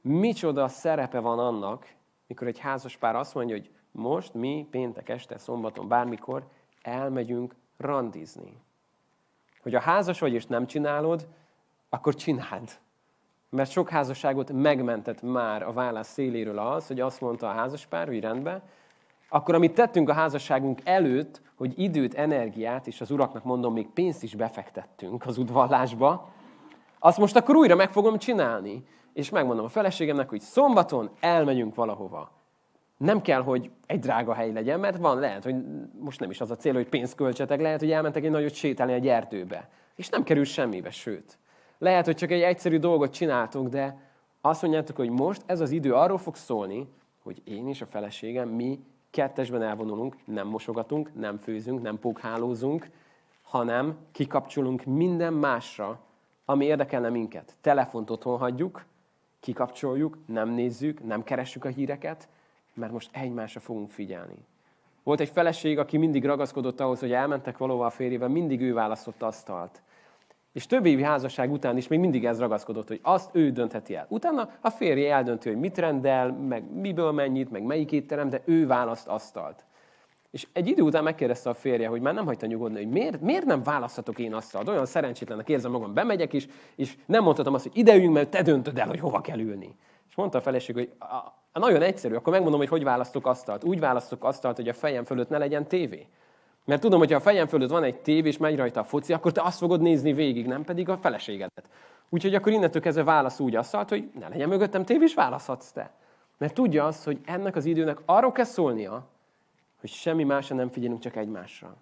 [0.00, 1.94] Micsoda szerepe van annak,
[2.26, 6.48] mikor egy házas pár azt mondja, hogy most mi péntek este, szombaton, bármikor
[6.82, 8.62] elmegyünk randizni.
[9.62, 11.28] Hogy a házas vagy és nem csinálod,
[11.88, 12.70] akkor csináld.
[13.50, 18.20] Mert sok házasságot megmentett már a válasz széléről az, hogy azt mondta a házaspár, hogy
[18.20, 18.62] rendben,
[19.28, 24.22] akkor amit tettünk a házasságunk előtt, hogy időt, energiát, és az uraknak mondom, még pénzt
[24.22, 26.28] is befektettünk az udvallásba,
[26.98, 28.84] azt most akkor újra meg fogom csinálni.
[29.12, 32.30] És megmondom a feleségemnek, hogy szombaton elmegyünk valahova.
[32.96, 35.54] Nem kell, hogy egy drága hely legyen, mert van, lehet, hogy
[35.98, 38.92] most nem is az a cél, hogy pénzt költsetek, lehet, hogy elmentek egy nagyot sétálni
[38.92, 39.68] egy erdőbe.
[39.96, 41.38] És nem kerül semmibe, sőt.
[41.78, 44.10] Lehet, hogy csak egy egyszerű dolgot csináltunk, de
[44.40, 46.88] azt mondjátok, hogy most ez az idő arról fog szólni,
[47.22, 52.90] hogy én és a feleségem, mi kettesben elvonulunk, nem mosogatunk, nem főzünk, nem pókhálózunk,
[53.42, 56.00] hanem kikapcsolunk minden másra,
[56.44, 57.56] ami érdekelne minket.
[57.60, 58.84] Telefont otthon hagyjuk,
[59.40, 62.28] kikapcsoljuk, nem nézzük, nem keressük a híreket,
[62.74, 64.46] mert most egymásra fogunk figyelni.
[65.02, 69.22] Volt egy feleség, aki mindig ragaszkodott ahhoz, hogy elmentek valóval a férjével, mindig ő választott
[69.22, 69.82] asztalt.
[70.58, 74.06] És több évi házasság után is még mindig ez ragaszkodott, hogy azt ő döntheti el.
[74.08, 78.66] Utána a férje eldönti, hogy mit rendel, meg miből mennyit, meg melyik étterem, de ő
[78.66, 79.64] választ asztalt.
[80.30, 83.44] És egy idő után megkérdezte a férje, hogy már nem hagyta nyugodni, hogy miért, miért
[83.44, 84.68] nem választhatok én asztalt.
[84.68, 88.42] Olyan szerencsétlenek érzem magam, bemegyek is, és nem mondhatom azt, hogy ide üljünk, mert te
[88.42, 89.76] döntöd el, hogy hova kell ülni.
[90.08, 91.04] És mondta a feleség, hogy a,
[91.52, 93.64] a, nagyon egyszerű, akkor megmondom, hogy hogy választok asztalt.
[93.64, 96.06] Úgy választok asztalt, hogy a fejem fölött ne legyen tévé.
[96.68, 99.12] Mert tudom, hogy ha a fejem fölött van egy tévé, és megy rajta a foci,
[99.12, 101.68] akkor te azt fogod nézni végig, nem pedig a feleségedet.
[102.08, 105.90] Úgyhogy akkor innentől kezdve válasz úgy asztalt, hogy ne legyen mögöttem tévé, és választhatsz te.
[106.38, 109.06] Mert tudja azt, hogy ennek az időnek arról kell szólnia,
[109.80, 111.76] hogy semmi másra nem figyelünk, csak egymásra.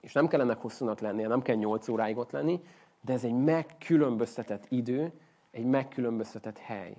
[0.00, 2.60] És nem kell ennek hosszúnak lennie, nem kell 8 óráig ott lenni,
[3.00, 5.12] de ez egy megkülönböztetett idő,
[5.50, 6.96] egy megkülönböztetett hely.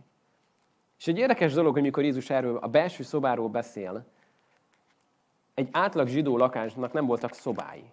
[0.99, 4.05] És egy érdekes dolog, hogy mikor Jézus erről a belső szobáról beszél,
[5.57, 7.83] egy átlag zsidó lakásnak nem voltak szobái.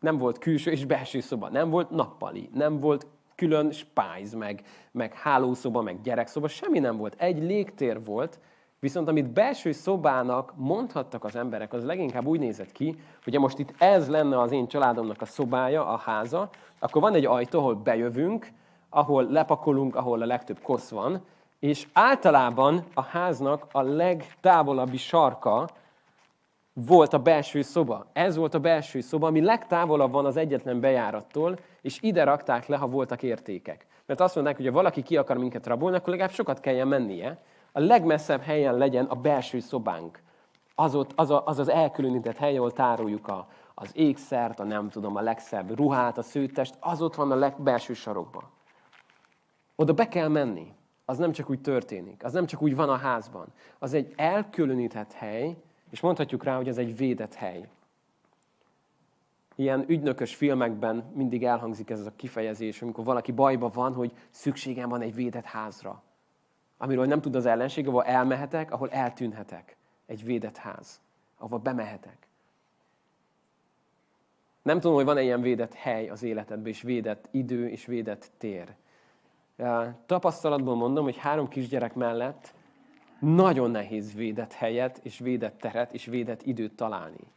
[0.00, 5.14] Nem volt külső és belső szoba, nem volt nappali, nem volt külön spájz, meg, meg
[5.14, 7.14] hálószoba, meg gyerekszoba, semmi nem volt.
[7.18, 8.38] Egy légtér volt,
[8.78, 13.74] viszont amit belső szobának mondhattak az emberek, az leginkább úgy nézett ki, hogy most itt
[13.78, 18.48] ez lenne az én családomnak a szobája, a háza, akkor van egy ajtó, ahol bejövünk,
[18.88, 21.24] ahol lepakolunk, ahol a legtöbb kosz van,
[21.58, 25.68] és általában a háznak a legtávolabbi sarka
[26.74, 28.06] volt a belső szoba.
[28.12, 32.76] Ez volt a belső szoba, ami legtávolabb van az egyetlen bejárattól, és ide rakták le,
[32.76, 33.86] ha voltak értékek.
[34.06, 37.42] Mert azt mondták, hogy ha valaki ki akar minket rabolni, akkor legalább sokat kelljen mennie.
[37.72, 40.22] A legmesszebb helyen legyen a belső szobánk.
[40.74, 44.88] Az, ott, az, a, az az elkülönített hely, ahol tároljuk a, az ékszert, a nem
[44.88, 48.44] tudom, a legszebb ruhát, a szőttest, az ott van a legbelső sarokban.
[49.76, 50.72] Oda be kell menni.
[51.04, 53.46] Az nem csak úgy történik, az nem csak úgy van a házban.
[53.78, 55.56] Az egy elkülönített hely,
[55.94, 57.68] és mondhatjuk rá, hogy ez egy védett hely.
[59.54, 65.00] Ilyen ügynökös filmekben mindig elhangzik ez a kifejezés, amikor valaki bajba van, hogy szükségem van
[65.00, 66.02] egy védett házra.
[66.78, 69.76] Amiről nem tud az ellenség, ahol elmehetek, ahol eltűnhetek.
[70.06, 71.00] Egy védett ház,
[71.38, 72.28] ahol bemehetek.
[74.62, 78.74] Nem tudom, hogy van-e ilyen védett hely az életedben, és védett idő, és védett tér.
[80.06, 82.54] Tapasztalatból mondom, hogy három kisgyerek mellett
[83.24, 87.32] nagyon nehéz védett helyet, és védett teret, és védett időt találni.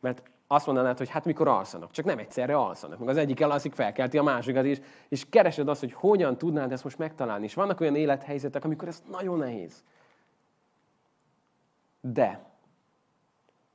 [0.00, 2.98] Mert azt mondanád, hogy hát mikor alszanak, csak nem egyszerre alszanak.
[2.98, 6.84] Meg az egyik elalszik, felkelti a másikat is, és keresed azt, hogy hogyan tudnád ezt
[6.84, 7.44] most megtalálni.
[7.44, 9.84] És vannak olyan élethelyzetek, amikor ez nagyon nehéz.
[12.00, 12.46] De,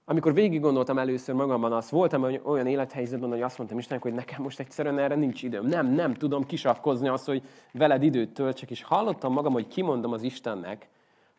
[0.06, 4.42] amikor végig gondoltam először magamban, azt voltam olyan élethelyzetben, hogy azt mondtam Istennek, hogy nekem
[4.42, 5.66] most egyszerűen erre nincs időm.
[5.66, 10.24] Nem, nem tudom kisakkozni azt, hogy veled időt töltsek, és hallottam magam, hogy kimondom az
[10.24, 10.88] Istennek,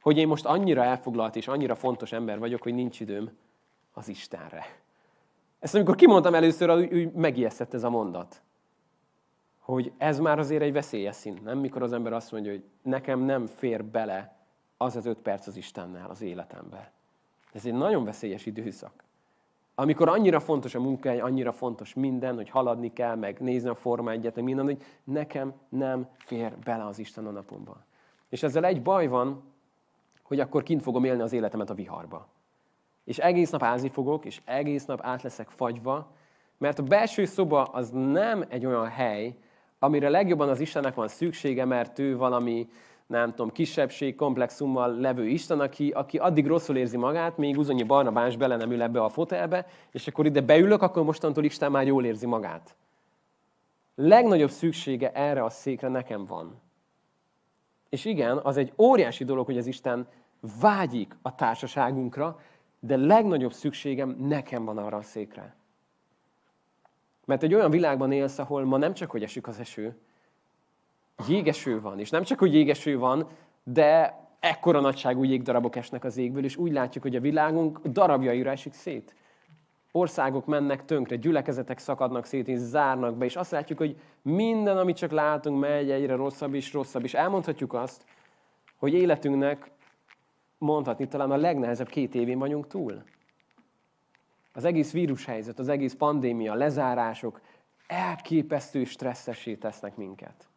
[0.04, 3.30] hogy én most annyira elfoglalt és annyira fontos ember vagyok, hogy nincs időm
[3.92, 4.64] az Istenre.
[5.58, 8.42] Ezt amikor kimondtam először, úgy megijesztett ez a mondat.
[9.58, 11.58] Hogy ez már azért egy veszélyes szint, nem?
[11.58, 14.36] Mikor az ember azt mondja, hogy nekem nem fér bele
[14.76, 16.92] az az öt perc az Istennel az életembe.
[17.52, 19.04] Ez egy nagyon veszélyes időszak.
[19.74, 24.10] Amikor annyira fontos a munkáj, annyira fontos minden, hogy haladni kell, meg nézni a Forma
[24.10, 27.84] egyet, meg minden, hogy nekem nem fér bele az Isten a napomban.
[28.28, 29.52] És ezzel egy baj van,
[30.34, 32.26] hogy akkor kint fogom élni az életemet a viharba.
[33.04, 36.12] És egész nap ázni fogok, és egész nap át leszek fagyva,
[36.58, 39.36] mert a belső szoba az nem egy olyan hely,
[39.78, 42.68] amire legjobban az Istennek van szüksége, mert ő valami
[43.06, 48.36] nem tudom, kisebbség, komplexummal levő Isten, aki, aki addig rosszul érzi magát, még Uzonyi Barnabás
[48.36, 52.04] bele nem ül ebbe a fotelbe, és akkor ide beülök, akkor mostantól Isten már jól
[52.04, 52.76] érzi magát.
[53.94, 56.62] Legnagyobb szüksége erre a székre nekem van.
[57.88, 60.06] És igen, az egy óriási dolog, hogy az Isten
[60.60, 62.40] vágyik a társaságunkra,
[62.80, 65.54] de legnagyobb szükségem nekem van arra a székre.
[67.24, 69.96] Mert egy olyan világban élsz, ahol ma nem csak, hogy esik az eső,
[71.28, 71.98] jégeső van.
[71.98, 73.28] És nem csak, hogy jégeső van,
[73.62, 78.72] de ekkora nagyságú jégdarabok esnek az égből, és úgy látjuk, hogy a világunk darabjaira esik
[78.72, 79.14] szét.
[79.92, 84.96] Országok mennek tönkre, gyülekezetek szakadnak szét, és zárnak be, és azt látjuk, hogy minden, amit
[84.96, 87.04] csak látunk, megy egyre rosszabb és rosszabb.
[87.04, 88.04] És elmondhatjuk azt,
[88.76, 89.70] hogy életünknek
[90.58, 93.02] mondhatni talán a legnehezebb két évén vagyunk túl.
[94.52, 97.40] Az egész vírushelyzet, az egész pandémia, lezárások
[97.86, 100.48] elképesztő stresszesé tesznek minket.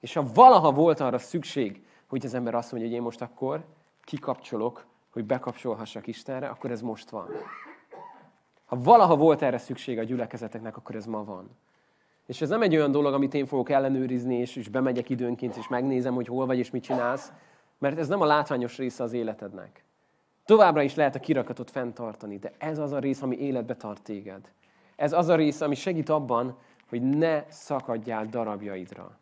[0.00, 3.64] És ha valaha volt arra szükség, hogy az ember azt mondja, hogy én most akkor
[4.04, 7.28] kikapcsolok, hogy bekapcsolhassak Istenre, akkor ez most van.
[8.64, 11.50] Ha valaha volt erre szükség a gyülekezeteknek, akkor ez ma van.
[12.26, 15.68] És ez nem egy olyan dolog, amit én fogok ellenőrizni, és, és bemegyek időnként, és
[15.68, 17.32] megnézem, hogy hol vagy, és mit csinálsz,
[17.78, 19.84] mert ez nem a látványos része az életednek.
[20.44, 24.52] Továbbra is lehet a kirakatot fenntartani, de ez az a rész, ami életbe tart téged.
[24.96, 26.58] Ez az a rész, ami segít abban,
[26.88, 29.18] hogy ne szakadjál darabjaidra.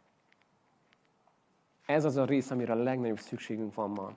[1.87, 4.13] Ez az a rész, amire a legnagyobb szükségünk van ma.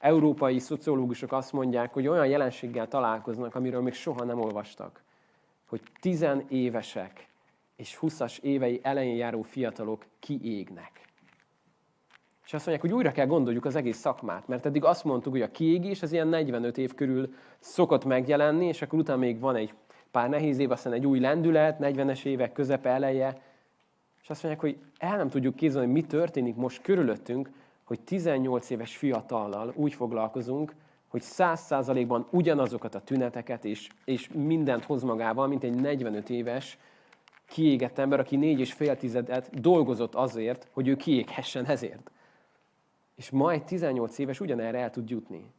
[0.00, 5.02] Európai szociológusok azt mondják, hogy olyan jelenséggel találkoznak, amiről még soha nem olvastak,
[5.66, 7.28] hogy tizenévesek
[7.76, 11.00] és 20-as évei elején járó fiatalok kiégnek.
[12.44, 15.42] És azt mondják, hogy újra kell gondoljuk az egész szakmát, mert eddig azt mondtuk, hogy
[15.42, 19.74] a kiégés az ilyen 45 év körül szokott megjelenni, és akkor utána még van egy
[20.10, 23.42] pár nehéz év, aztán egy új lendület, 40-es évek közepe eleje,
[24.22, 27.50] és azt mondják, hogy el nem tudjuk képzelni, hogy mi történik most körülöttünk,
[27.84, 30.74] hogy 18 éves fiatallal úgy foglalkozunk,
[31.08, 36.78] hogy 100%-ban ugyanazokat a tüneteket és, és mindent hoz magával, mint egy 45 éves
[37.46, 42.10] kiégett ember, aki négy és fél tizedet dolgozott azért, hogy ő kiéghessen ezért.
[43.14, 45.52] És ma egy 18 éves ugyanerre el tud jutni.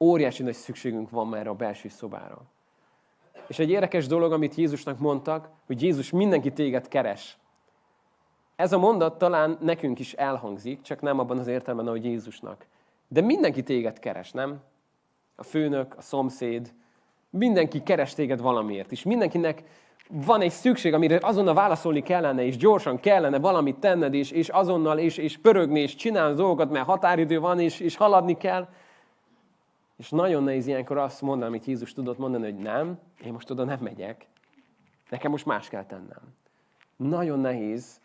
[0.00, 2.42] Óriási nagy szükségünk van már a belső szobára.
[3.46, 7.38] És egy érdekes dolog, amit Jézusnak mondtak, hogy Jézus mindenki téged keres.
[8.56, 12.66] Ez a mondat talán nekünk is elhangzik, csak nem abban az értelemben, ahogy Jézusnak.
[13.08, 14.62] De mindenki téged keres, nem?
[15.34, 16.74] A főnök, a szomszéd,
[17.30, 18.92] mindenki keres téged valamiért.
[18.92, 19.62] És mindenkinek
[20.08, 24.98] van egy szükség, amire azonnal válaszolni kellene, és gyorsan kellene valamit tenned, és, és azonnal,
[24.98, 28.68] és, és pörögni, és csinálni dolgokat, mert határidő van, és, és haladni kell.
[29.96, 33.64] És nagyon nehéz ilyenkor azt mondani, amit Jézus tudott mondani, hogy nem, én most oda
[33.64, 34.26] nem megyek.
[35.10, 36.34] Nekem most más kell tennem.
[36.96, 38.00] Nagyon nehéz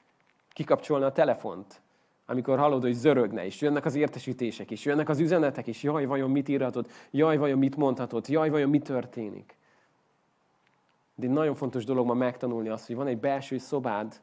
[0.53, 1.81] kikapcsolni a telefont,
[2.25, 6.29] amikor hallod, hogy zörögne, és jönnek az értesítések, és jönnek az üzenetek, és jaj, vajon
[6.29, 9.59] mit írhatod, jaj, vajon mit mondhatod, jaj, vajon mi történik.
[11.21, 14.21] De egy nagyon fontos dolog ma megtanulni azt, hogy van egy belső szobád,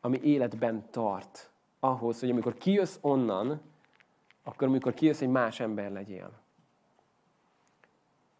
[0.00, 1.50] ami életben tart.
[1.80, 3.60] Ahhoz, hogy amikor kijössz onnan,
[4.42, 6.30] akkor amikor kijössz, egy más ember legyél.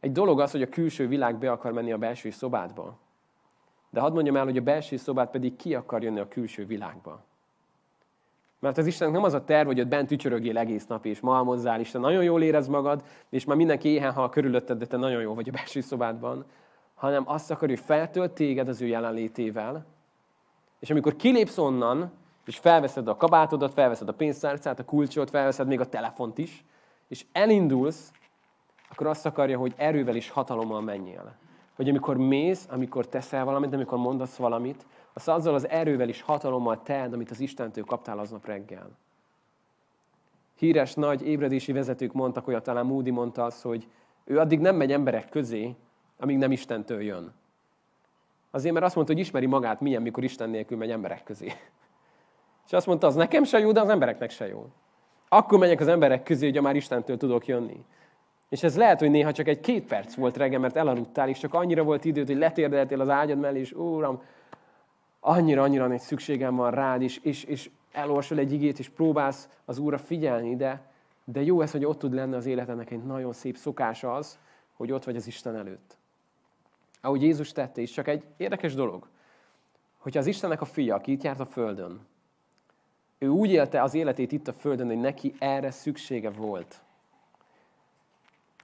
[0.00, 2.98] Egy dolog az, hogy a külső világ be akar menni a belső szobádba.
[3.90, 7.24] De hadd mondjam el, hogy a belső szobát pedig ki akar jönni a külső világba.
[8.58, 11.80] Mert az Istennek nem az a terv, hogy ott bent tücsörögél egész nap, és malmozzál,
[11.80, 15.34] Isten nagyon jól érez magad, és már mindenki éhen hal körülötted, de te nagyon jó
[15.34, 16.46] vagy a belső szobádban,
[16.98, 19.86] hanem azt akar, hogy feltölt téged az ő jelenlétével,
[20.78, 22.12] és amikor kilépsz onnan,
[22.44, 26.64] és felveszed a kabátodat, felveszed a pénztárcát, a kulcsot, felveszed még a telefont is,
[27.08, 28.12] és elindulsz,
[28.90, 31.34] akkor azt akarja, hogy erővel és hatalommal menjél.
[31.76, 36.82] Hogy amikor mész, amikor teszel valamit, amikor mondasz valamit, az azzal az erővel és hatalommal
[36.82, 38.90] teld, amit az Istentől kaptál aznap reggel.
[40.54, 43.88] Híres nagy ébredési vezetők mondtak, hogy talán Moody mondta azt, hogy
[44.24, 45.76] ő addig nem megy emberek közé,
[46.18, 47.32] amíg nem Istentől jön.
[48.50, 51.52] Azért, mert azt mondta, hogy ismeri magát milyen, mikor Isten nélkül megy emberek közé.
[52.66, 54.66] És azt mondta, az nekem se jó, de az embereknek se jó.
[55.28, 57.84] Akkor megyek az emberek közé, hogy már Istentől tudok jönni.
[58.48, 61.54] És ez lehet, hogy néha csak egy két perc volt reggel, mert elaludtál, és csak
[61.54, 64.22] annyira volt időd, hogy letérdeltél az ágyad mellé, és Úram,
[65.20, 69.78] annyira, annyira nagy szükségem van rád, és, és, és elolvasol egy igét, és próbálsz az
[69.78, 70.80] Úrra figyelni, de,
[71.24, 74.38] de jó ez, hogy ott tud lenni az életednek egy nagyon szép szokása az,
[74.76, 75.97] hogy ott vagy az Isten előtt.
[77.00, 79.08] Ahogy Jézus tette, és csak egy érdekes dolog,
[79.96, 82.06] hogyha az Istennek a fia, aki itt járt a Földön,
[83.18, 86.82] ő úgy élte az életét itt a Földön, hogy neki erre szüksége volt.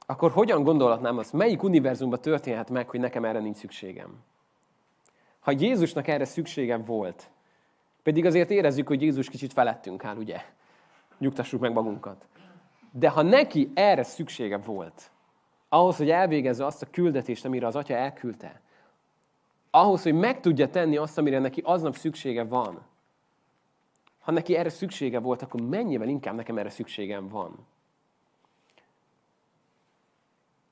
[0.06, 4.22] Akkor hogyan gondolhatnám azt, melyik univerzumban történhet meg, hogy nekem erre nincs szükségem?
[5.40, 7.30] Ha Jézusnak erre szüksége volt,
[8.04, 10.40] Pedig azért érezzük, hogy Jézus kicsit felettünk áll, ugye?
[11.18, 12.26] Nyugtassuk meg magunkat.
[12.90, 15.10] De ha neki erre szüksége volt,
[15.74, 18.60] ahhoz, hogy elvégezze azt a küldetést, amire az atya elküldte,
[19.70, 22.82] ahhoz, hogy meg tudja tenni azt, amire neki aznap szüksége van,
[24.20, 27.66] ha neki erre szüksége volt, akkor mennyivel inkább nekem erre szükségem van.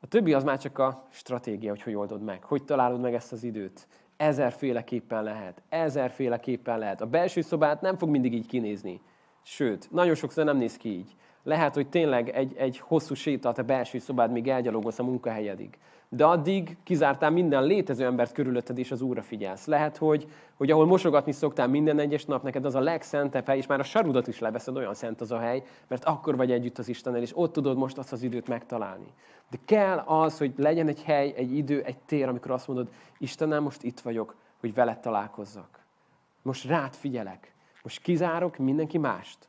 [0.01, 2.45] A többi az már csak a stratégia, hogy hogy oldod meg.
[2.45, 3.87] Hogy találod meg ezt az időt.
[4.17, 5.63] Ezerféleképpen lehet.
[5.69, 7.01] Ezerféleképpen lehet.
[7.01, 9.01] A belső szobát nem fog mindig így kinézni.
[9.43, 11.17] Sőt, nagyon sokszor nem néz ki így.
[11.43, 15.79] Lehet, hogy tényleg egy, egy hosszú sétát a belső szobád, míg elgyalogolsz a munkahelyedig.
[16.09, 19.67] De addig kizártál minden létező embert körülötted, és az Úrra figyelsz.
[19.67, 23.67] Lehet, hogy, hogy ahol mosogatni szoktál minden egyes nap, neked az a legszentebb hely, és
[23.67, 26.89] már a sarudat is leveszed, olyan szent az a hely, mert akkor vagy együtt az
[26.89, 29.07] Istennel, és ott tudod most azt az időt megtalálni.
[29.51, 33.63] De kell az, hogy legyen egy hely, egy idő, egy tér, amikor azt mondod, Istenem,
[33.63, 35.79] most itt vagyok, hogy veled találkozzak.
[36.43, 37.53] Most rád figyelek.
[37.83, 39.49] Most kizárok mindenki mást.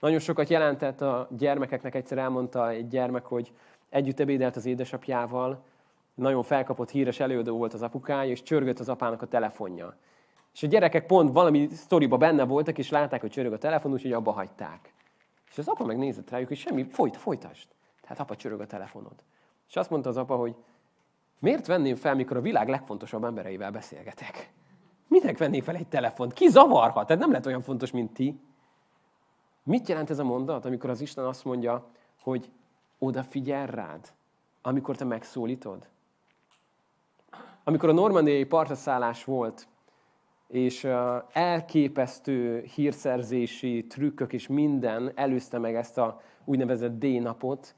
[0.00, 3.52] Nagyon sokat jelentett a gyermekeknek, egyszer elmondta egy gyermek, hogy
[3.88, 5.64] együtt ebédelt az édesapjával,
[6.14, 9.96] nagyon felkapott híres előadó volt az apukája, és csörgött az apának a telefonja.
[10.54, 14.12] És a gyerekek pont valami sztoriba benne voltak, és látták, hogy csörög a telefon, úgyhogy
[14.12, 14.92] abba hagyták.
[15.50, 17.68] És az apa megnézett rájuk, hogy semmi, folyt, folytasd.
[18.02, 19.14] Tehát apa csörög a telefonod.
[19.68, 20.54] És azt mondta az apa, hogy
[21.38, 24.52] miért venném fel, mikor a világ legfontosabb embereivel beszélgetek?
[25.08, 26.32] Minek vennék fel egy telefont?
[26.32, 27.06] Ki zavarhat?
[27.06, 28.40] Tehát nem lett olyan fontos, mint ti.
[29.70, 31.84] Mit jelent ez a mondat, amikor az Isten azt mondja,
[32.22, 32.50] hogy
[32.98, 34.08] odafigyel rád,
[34.62, 35.86] amikor te megszólítod?
[37.64, 39.68] Amikor a normandiai partaszállás volt,
[40.46, 40.88] és
[41.32, 47.74] elképesztő hírszerzési trükkök és minden előzte meg ezt a úgynevezett D-napot,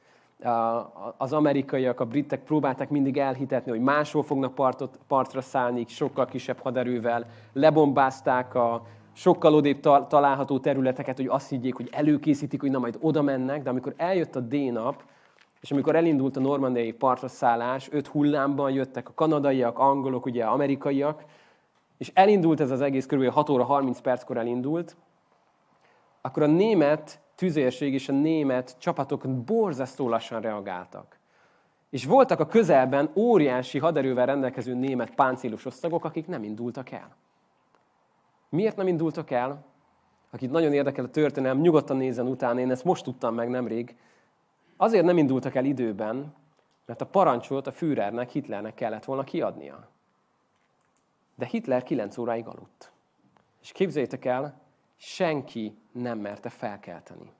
[1.16, 6.58] az amerikaiak, a britek próbálták mindig elhitetni, hogy máshol fognak partot, partra szállni, sokkal kisebb
[6.58, 12.98] haderővel, lebombázták a sokkal odébb található területeket, hogy azt higgyék, hogy előkészítik, hogy na majd
[13.00, 15.02] oda mennek, de amikor eljött a D-nap,
[15.60, 21.24] és amikor elindult a normandiai partra szállás, öt hullámban jöttek a kanadaiak, angolok, ugye amerikaiak,
[21.98, 23.28] és elindult ez az egész, kb.
[23.28, 24.96] 6 óra 30 perckor elindult,
[26.20, 31.18] akkor a német tüzérség és a német csapatok borzasztó lassan reagáltak.
[31.90, 37.16] És voltak a közelben óriási haderővel rendelkező német páncélos osztagok, akik nem indultak el.
[38.52, 39.64] Miért nem indultak el?
[40.30, 43.96] Akit nagyon érdekel a történelem, nyugodtan nézzen utána, én ezt most tudtam meg nemrég.
[44.76, 46.34] Azért nem indultak el időben,
[46.86, 49.88] mert a parancsot a Führernek, Hitlernek kellett volna kiadnia.
[51.34, 52.92] De Hitler 9 óráig aludt.
[53.62, 54.60] És képzeljétek el,
[54.96, 57.32] senki nem merte felkelteni.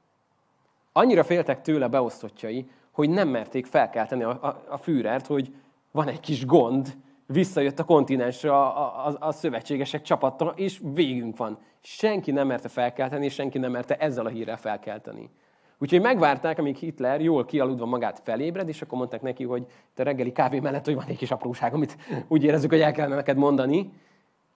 [0.93, 5.55] Annyira féltek tőle beosztottjai, hogy nem merték felkelteni a, a, a Führert, hogy
[5.91, 6.97] van egy kis gond,
[7.27, 11.59] visszajött a kontinensre a, a, a szövetségesek csapata, és végünk van.
[11.81, 15.31] Senki nem merte felkelteni, és senki nem merte ezzel a hírrel felkelteni.
[15.79, 20.33] Úgyhogy megvárták, amíg Hitler jól kialudva magát felébred, és akkor mondták neki, hogy te reggeli
[20.33, 21.97] kávé mellett, hogy van egy kis apróság, amit
[22.29, 23.93] úgy érezzük, hogy el kellene neked mondani.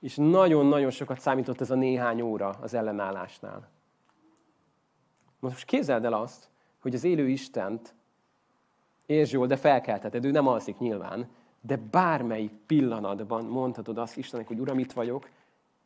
[0.00, 3.68] És nagyon-nagyon sokat számított ez a néhány óra az ellenállásnál.
[5.40, 6.48] Most képzeld el azt,
[6.80, 7.94] hogy az élő Istent
[9.06, 11.28] értsd jól, de felkelteted, ő nem alszik nyilván,
[11.66, 15.28] de bármelyik pillanatban mondhatod azt Istennek, hogy Uram, itt vagyok,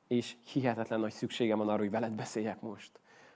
[0.08, 2.90] és hihetetlen nagy szükségem van arra, hogy veled beszéljek most.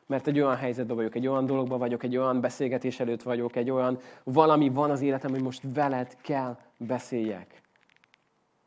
[0.07, 3.70] Mert egy olyan helyzetben vagyok, egy olyan dologban vagyok, egy olyan beszélgetés előtt vagyok, egy
[3.70, 7.62] olyan valami van az életem, hogy most veled kell beszéljek.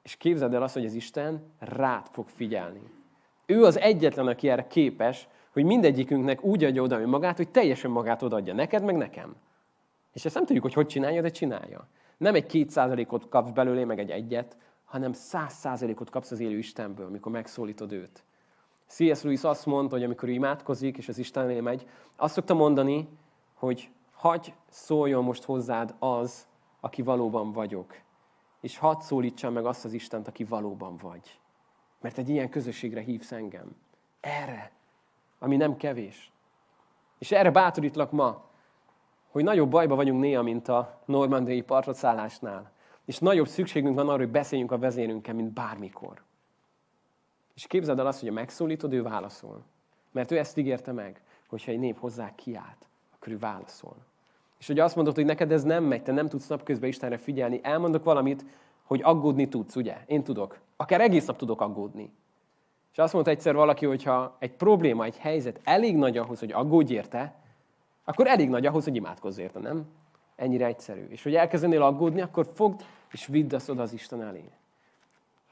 [0.03, 2.81] És képzeld el azt, hogy az Isten rád fog figyelni.
[3.45, 8.21] Ő az egyetlen, aki erre képes, hogy mindegyikünknek úgy adja oda magát, hogy teljesen magát
[8.21, 9.35] odaadja neked, meg nekem.
[10.13, 11.87] És ezt nem tudjuk, hogy hogy csinálja, de csinálja.
[12.17, 16.57] Nem egy két százalékot kapsz belőle, meg egy egyet, hanem száz százalékot kapsz az élő
[16.57, 18.23] Istenből, amikor megszólítod őt.
[18.87, 19.21] C.S.
[19.21, 23.09] Lewis azt mondta, hogy amikor ő imádkozik, és az Istennél megy, azt szokta mondani,
[23.53, 26.47] hogy hagy szóljon most hozzád az,
[26.79, 27.95] aki valóban vagyok.
[28.61, 31.39] És hadd szólítsam meg azt az Istent, aki valóban vagy.
[32.01, 33.75] Mert egy ilyen közösségre hívsz engem.
[34.19, 34.71] Erre,
[35.39, 36.31] ami nem kevés.
[37.17, 38.46] És erre bátorítlak ma,
[39.29, 42.71] hogy nagyobb bajba vagyunk néha, mint a normandiai szállásnál.
[43.05, 46.21] És nagyobb szükségünk van arra, hogy beszéljünk a vezérünkkel, mint bármikor.
[47.55, 49.63] És képzeld el azt, hogy a megszólítod, ő válaszol.
[50.11, 53.95] Mert ő ezt ígérte meg, hogyha egy nép hozzá kiállt, akkor ő válaszol.
[54.59, 57.59] És hogy azt mondod, hogy neked ez nem megy, te nem tudsz napközben Istenre figyelni,
[57.63, 58.45] elmondok valamit,
[58.83, 59.97] hogy aggódni tudsz, ugye?
[60.05, 60.59] Én tudok.
[60.75, 62.11] Akár egész nap tudok aggódni.
[62.91, 66.51] És azt mondta egyszer valaki, hogy ha egy probléma, egy helyzet elég nagy ahhoz, hogy
[66.51, 67.35] aggódj érte,
[68.09, 69.85] akkor elég nagy ahhoz, hogy imádkozz érte, nem?
[70.35, 71.05] Ennyire egyszerű.
[71.09, 74.49] És hogy elkezdenél aggódni, akkor fogd és vidd azt oda az Isten elé.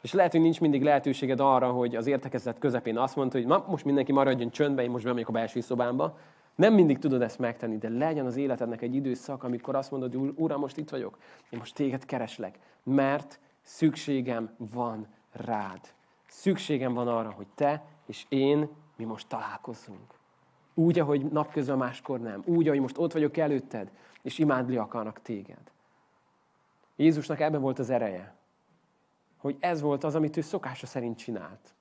[0.02, 3.66] És lehet, hogy nincs mindig lehetőséged arra, hogy az értekezlet közepén azt mondta, hogy na,
[3.68, 6.18] most mindenki maradjon csöndbe, én most bemegyek a belső szobámba.
[6.56, 10.34] Nem mindig tudod ezt megtenni, de legyen az életednek egy időszak, amikor azt mondod, hogy
[10.36, 11.18] Uram, most itt vagyok,
[11.50, 15.80] én most téged kereslek, mert szükségem van rád.
[16.28, 20.14] Szükségem van arra, hogy te és én, mi most találkozzunk.
[20.78, 22.42] Úgy, ahogy napközben máskor nem.
[22.46, 25.72] Úgy, ahogy most ott vagyok előtted, és imádni akarnak téged.
[26.96, 28.36] Jézusnak ebben volt az ereje,
[29.38, 31.76] hogy ez volt az, amit ő szokása szerint csinált.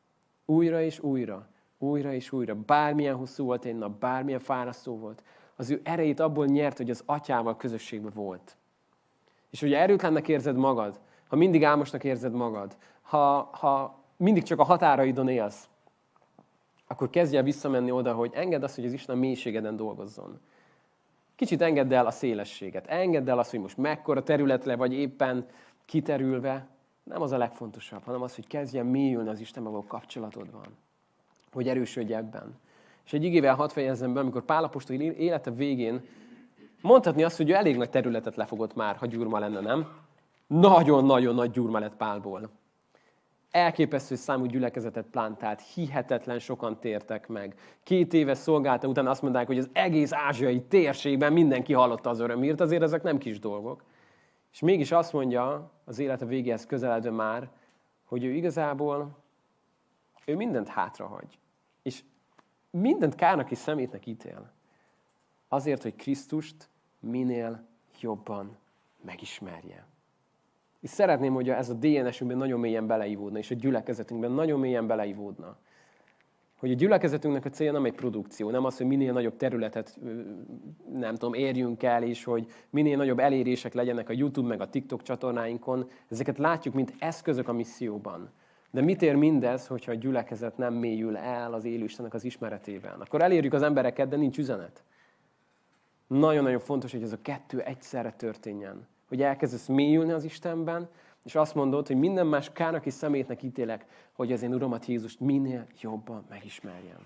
[0.45, 5.22] Újra és újra, újra és újra, bármilyen hosszú volt egy nap, bármilyen fárasztó volt,
[5.57, 8.57] az ő erejét abból nyert, hogy az atyával közösségben volt.
[9.51, 14.64] És hogyha erőtlennek érzed magad, ha mindig álmosnak érzed magad, ha, ha mindig csak a
[14.64, 15.68] határaidon élsz,
[16.87, 20.41] akkor kezdj el visszamenni oda, hogy engedd azt, hogy az Isten a mélységeden dolgozzon.
[21.37, 22.87] Kicsit engedd el a szélességet.
[22.87, 25.47] Engedd el azt, hogy most mekkora területre vagy éppen
[25.85, 26.66] kiterülve.
[27.03, 30.66] Nem az a legfontosabb, hanem az, hogy kezdjen mélyülni az Isten való kapcsolatodban.
[31.53, 32.59] Hogy erősödj ebben.
[33.05, 36.05] És egy igével hadd fejezzem be, amikor Pálapostól élete végén
[36.80, 39.89] mondhatni azt, hogy ő elég nagy területet lefogott már, ha gyurma lenne, nem?
[40.47, 42.51] Nagyon-nagyon nagy gyurma lett Pálból
[43.55, 47.55] elképesztő számú gyülekezetet plantált, hihetetlen sokan tértek meg.
[47.83, 52.61] Két éves szolgálta után azt mondták, hogy az egész ázsiai térségben mindenki hallotta az örömírt,
[52.61, 53.85] azért ezek nem kis dolgok.
[54.53, 57.51] És mégis azt mondja az élete végéhez közeledve már,
[58.05, 59.17] hogy ő igazából
[60.25, 61.39] ő mindent hátrahagy.
[61.83, 62.03] És
[62.71, 64.53] mindent kárnak és szemétnek ítél.
[65.49, 66.69] Azért, hogy Krisztust
[67.01, 67.67] minél
[68.01, 68.57] jobban
[69.05, 69.87] megismerje.
[70.85, 75.57] És szeretném, hogy ez a DNS-ünkben nagyon mélyen beleivódna, és a gyülekezetünkben nagyon mélyen beleivódna.
[76.57, 79.99] Hogy a gyülekezetünknek a célja nem egy produkció, nem az, hogy minél nagyobb területet,
[80.93, 85.03] nem tudom, érjünk el, és hogy minél nagyobb elérések legyenek a YouTube meg a TikTok
[85.03, 85.89] csatornáinkon.
[86.09, 88.30] Ezeket látjuk, mint eszközök a misszióban.
[88.70, 93.01] De mit ér mindez, hogyha a gyülekezet nem mélyül el az élő az ismeretében?
[93.01, 94.82] Akkor elérjük az embereket, de nincs üzenet.
[96.07, 100.89] Nagyon-nagyon fontos, hogy ez a kettő egyszerre történjen hogy elkezdesz mélyülni az Istenben,
[101.25, 105.21] és azt mondod, hogy minden más kának és szemétnek ítélek, hogy az én Uramat Jézust
[105.21, 106.99] minél jobban megismerjem.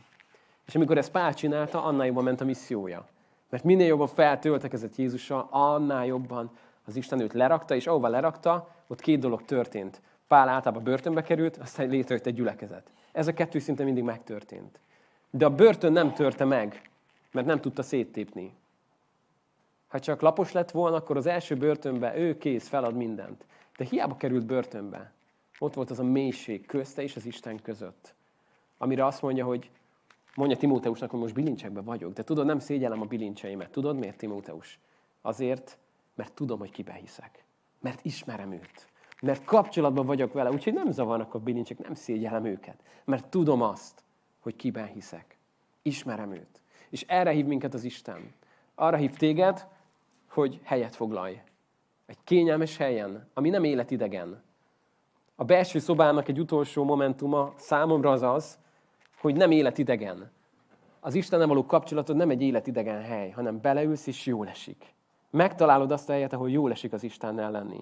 [0.67, 3.07] És amikor ezt Pál csinálta, annál jobban ment a missziója.
[3.51, 6.51] Mert minél jobban feltöltekezett Jézussal, annál jobban
[6.85, 10.01] az Isten őt lerakta, és ahova lerakta, ott két dolog történt.
[10.27, 12.91] Pál általában börtönbe került, aztán létrejött egy gyülekezet.
[13.13, 14.81] Ez a kettő szinte mindig megtörtént.
[15.31, 16.91] De a börtön nem törte meg,
[17.33, 18.53] mert nem tudta széttépni.
[19.89, 23.47] Ha csak lapos lett volna, akkor az első börtönbe ő kész, felad mindent.
[23.77, 25.13] De hiába került börtönbe.
[25.59, 28.15] Ott volt az a mélység közte és az Isten között.
[28.79, 29.71] Amire azt mondja, hogy
[30.35, 33.71] mondja Timóteusnak, hogy most bilincsekben vagyok, de tudod, nem szégyellem a bilincseimet.
[33.71, 34.79] Tudod miért, Timóteus?
[35.23, 35.79] Azért,
[36.15, 37.45] mert tudom, hogy kibe hiszek.
[37.81, 38.89] Mert ismerem őt.
[39.21, 42.83] Mert kapcsolatban vagyok vele, úgyhogy nem zavarnak a bilincsek, nem szégyellem őket.
[43.05, 44.03] Mert tudom azt,
[44.41, 45.39] hogy kiben hiszek.
[45.83, 46.63] Ismerem őt.
[46.89, 48.35] És erre hív minket az Isten.
[48.75, 49.67] Arra hív téged,
[50.39, 51.41] hogy helyet foglalj.
[52.07, 54.43] Egy kényelmes helyen, ami nem életidegen.
[55.37, 58.59] A belső szobának egy utolsó momentuma számomra az az,
[59.21, 60.31] hogy nem életidegen.
[61.01, 64.95] Az Istennel való kapcsolatod nem egy életidegen hely, hanem beleülsz és jól esik.
[65.31, 67.81] Megtalálod azt a helyet, ahol jól esik az Istennel lenni.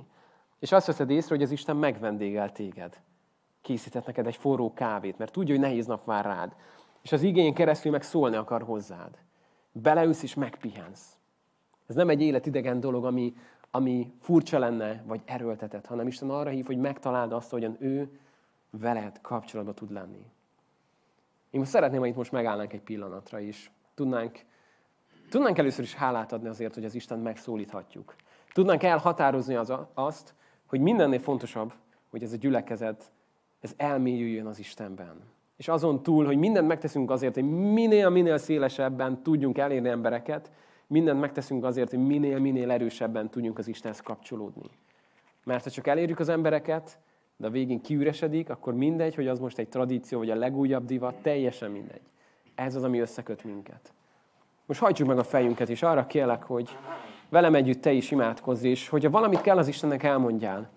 [0.59, 3.00] És azt veszed észre, hogy az Isten megvendégel téged.
[3.62, 6.57] Készített neked egy forró kávét, mert tudja, hogy nehéz nap vár rád.
[7.02, 9.18] És az igényen keresztül meg szólni akar hozzád.
[9.72, 11.16] Beleülsz és megpihensz.
[11.87, 13.34] Ez nem egy életidegen dolog, ami,
[13.70, 18.18] ami furcsa lenne, vagy erőltetett, hanem Isten arra hív, hogy megtaláld azt, hogyan ő
[18.70, 20.24] veled kapcsolatban tud lenni.
[21.51, 23.70] Én most szeretném, hogy itt most megállnánk egy pillanatra is.
[23.95, 24.39] Tudnánk,
[25.30, 28.14] tudnánk először is hálát adni azért, hogy az Isten megszólíthatjuk.
[28.53, 30.34] Tudnánk elhatározni az, azt,
[30.66, 31.72] hogy mindennél fontosabb,
[32.11, 33.12] hogy ez a gyülekezet,
[33.61, 35.20] ez elmélyüljön az Istenben.
[35.57, 40.51] És azon túl, hogy mindent megteszünk azért, hogy minél-minél szélesebben tudjunk elérni embereket,
[40.87, 44.70] mindent megteszünk azért, hogy minél-minél erősebben tudjunk az Istenhez kapcsolódni.
[45.45, 46.99] Mert ha csak elérjük az embereket,
[47.37, 51.14] de a végén kiüresedik, akkor mindegy, hogy az most egy tradíció, vagy a legújabb divat,
[51.14, 52.01] teljesen mindegy.
[52.55, 53.93] Ez az, ami összeköt minket.
[54.66, 56.76] Most hajtsuk meg a fejünket, és arra kérlek, hogy
[57.28, 60.70] velem együtt te is imádkozz, és hogyha valamit kell az Istennek elmondjál,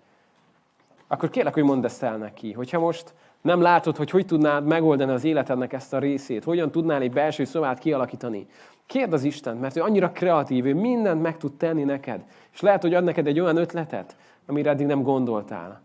[1.07, 2.51] akkor kérlek, hogy mondd ezt el neki.
[2.51, 7.01] Hogyha most nem látod, hogy hogy tudnád megoldani az életednek ezt a részét, hogyan tudnál
[7.01, 8.47] egy belső szobát kialakítani,
[8.89, 12.23] Kérd az Isten, mert ő annyira kreatív, ő mindent meg tud tenni neked.
[12.51, 14.15] És lehet, hogy ad neked egy olyan ötletet,
[14.45, 15.81] amire eddig nem gondoltál.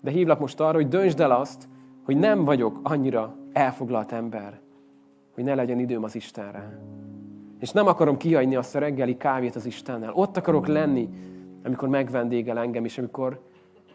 [0.00, 1.68] De hívlak most arra, hogy döntsd el azt,
[2.04, 4.60] hogy nem vagyok annyira elfoglalt ember,
[5.34, 6.78] hogy ne legyen időm az Istenre.
[7.60, 10.12] És nem akarom kihagyni azt a reggeli kávét az Istennel.
[10.12, 11.08] Ott akarok lenni,
[11.64, 13.40] amikor megvendégel engem, és amikor,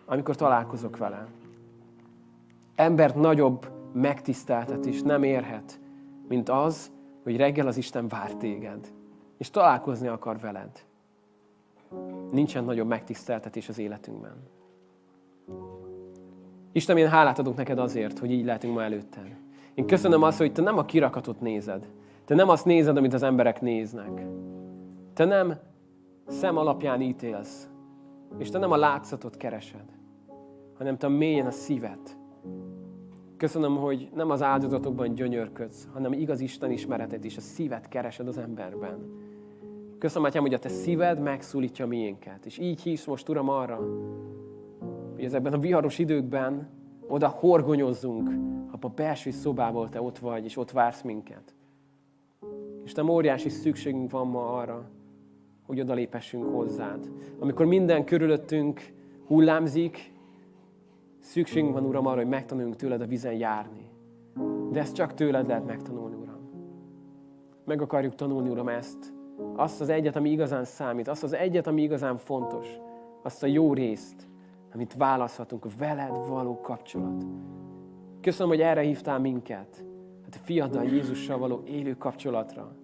[0.06, 1.28] amikor találkozok vele.
[2.76, 5.80] Embert nagyobb megtiszteltetés nem érhet,
[6.28, 6.92] mint az,
[7.24, 8.94] hogy reggel az Isten vár téged,
[9.38, 10.86] és találkozni akar veled.
[12.32, 14.36] Nincsen nagyobb megtiszteltetés az életünkben.
[16.72, 19.36] Isten, én hálát adok neked azért, hogy így lehetünk ma előtted.
[19.74, 21.90] Én köszönöm azt, hogy te nem a kirakatot nézed.
[22.26, 24.26] Te nem azt nézed, amit az emberek néznek.
[25.14, 25.60] Te nem
[26.28, 27.70] szem alapján ítélsz,
[28.38, 29.86] és te nem a látszatot keresed,
[30.78, 32.18] hanem te mélyen a szívet.
[33.38, 38.38] Köszönöm, hogy nem az áldozatokban gyönyörködsz, hanem igaz Isten ismeretet és a szívet keresed az
[38.38, 39.00] emberben.
[40.00, 42.46] Köszönöm, Atyám, hogy a te szíved megszólítja miénket.
[42.46, 43.80] És így hívsz most, Uram, arra,
[45.14, 46.70] hogy ezekben a viharos időkben
[47.08, 48.30] oda horgonyozzunk,
[48.72, 51.56] abba a belső szobából te ott vagy, és ott vársz minket.
[52.84, 54.90] És nem óriási szükségünk van ma arra,
[55.66, 57.10] hogy odalépessünk hozzád.
[57.40, 58.82] Amikor minden körülöttünk
[59.28, 60.13] hullámzik,
[61.24, 63.90] szükségünk van, Uram, arra, hogy megtanuljunk tőled a vizen járni.
[64.72, 66.50] De ezt csak tőled lehet megtanulni, Uram.
[67.66, 69.14] Meg akarjuk tanulni, Uram, ezt.
[69.56, 72.68] Azt az egyet, ami igazán számít, azt az egyet, ami igazán fontos,
[73.22, 74.28] azt a jó részt,
[74.74, 77.26] amit választhatunk, a veled való kapcsolat.
[78.22, 79.86] Köszönöm, hogy erre hívtál minket,
[80.24, 82.76] hát a fiaddal, Jézussal való élő kapcsolatra.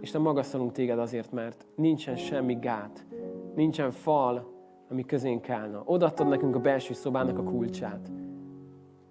[0.00, 3.06] Isten magasztalunk téged azért, mert nincsen semmi gát,
[3.54, 4.57] nincsen fal,
[4.90, 5.82] ami közénk állna.
[5.84, 8.10] Odaadtad nekünk a belső szobának a kulcsát,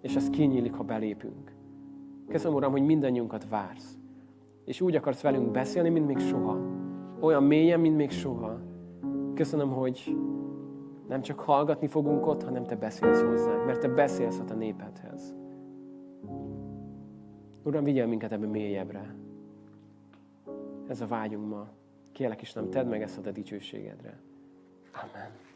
[0.01, 1.55] és ez kinyílik, ha belépünk.
[2.27, 3.97] Köszönöm, Uram, hogy mindannyiunkat vársz,
[4.65, 6.57] és úgy akarsz velünk beszélni, mint még soha.
[7.19, 8.59] Olyan mélyen, mint még soha.
[9.33, 10.17] Köszönöm, hogy
[11.07, 15.35] nem csak hallgatni fogunk ott, hanem Te beszélsz hozzánk, mert Te beszélsz a népedhez.
[17.63, 19.15] Uram, vigyel minket ebbe mélyebbre.
[20.87, 21.67] Ez a vágyunk ma.
[22.11, 24.19] Kérlek nem tedd meg ezt a dicsőségedre.
[24.93, 25.46] Amen.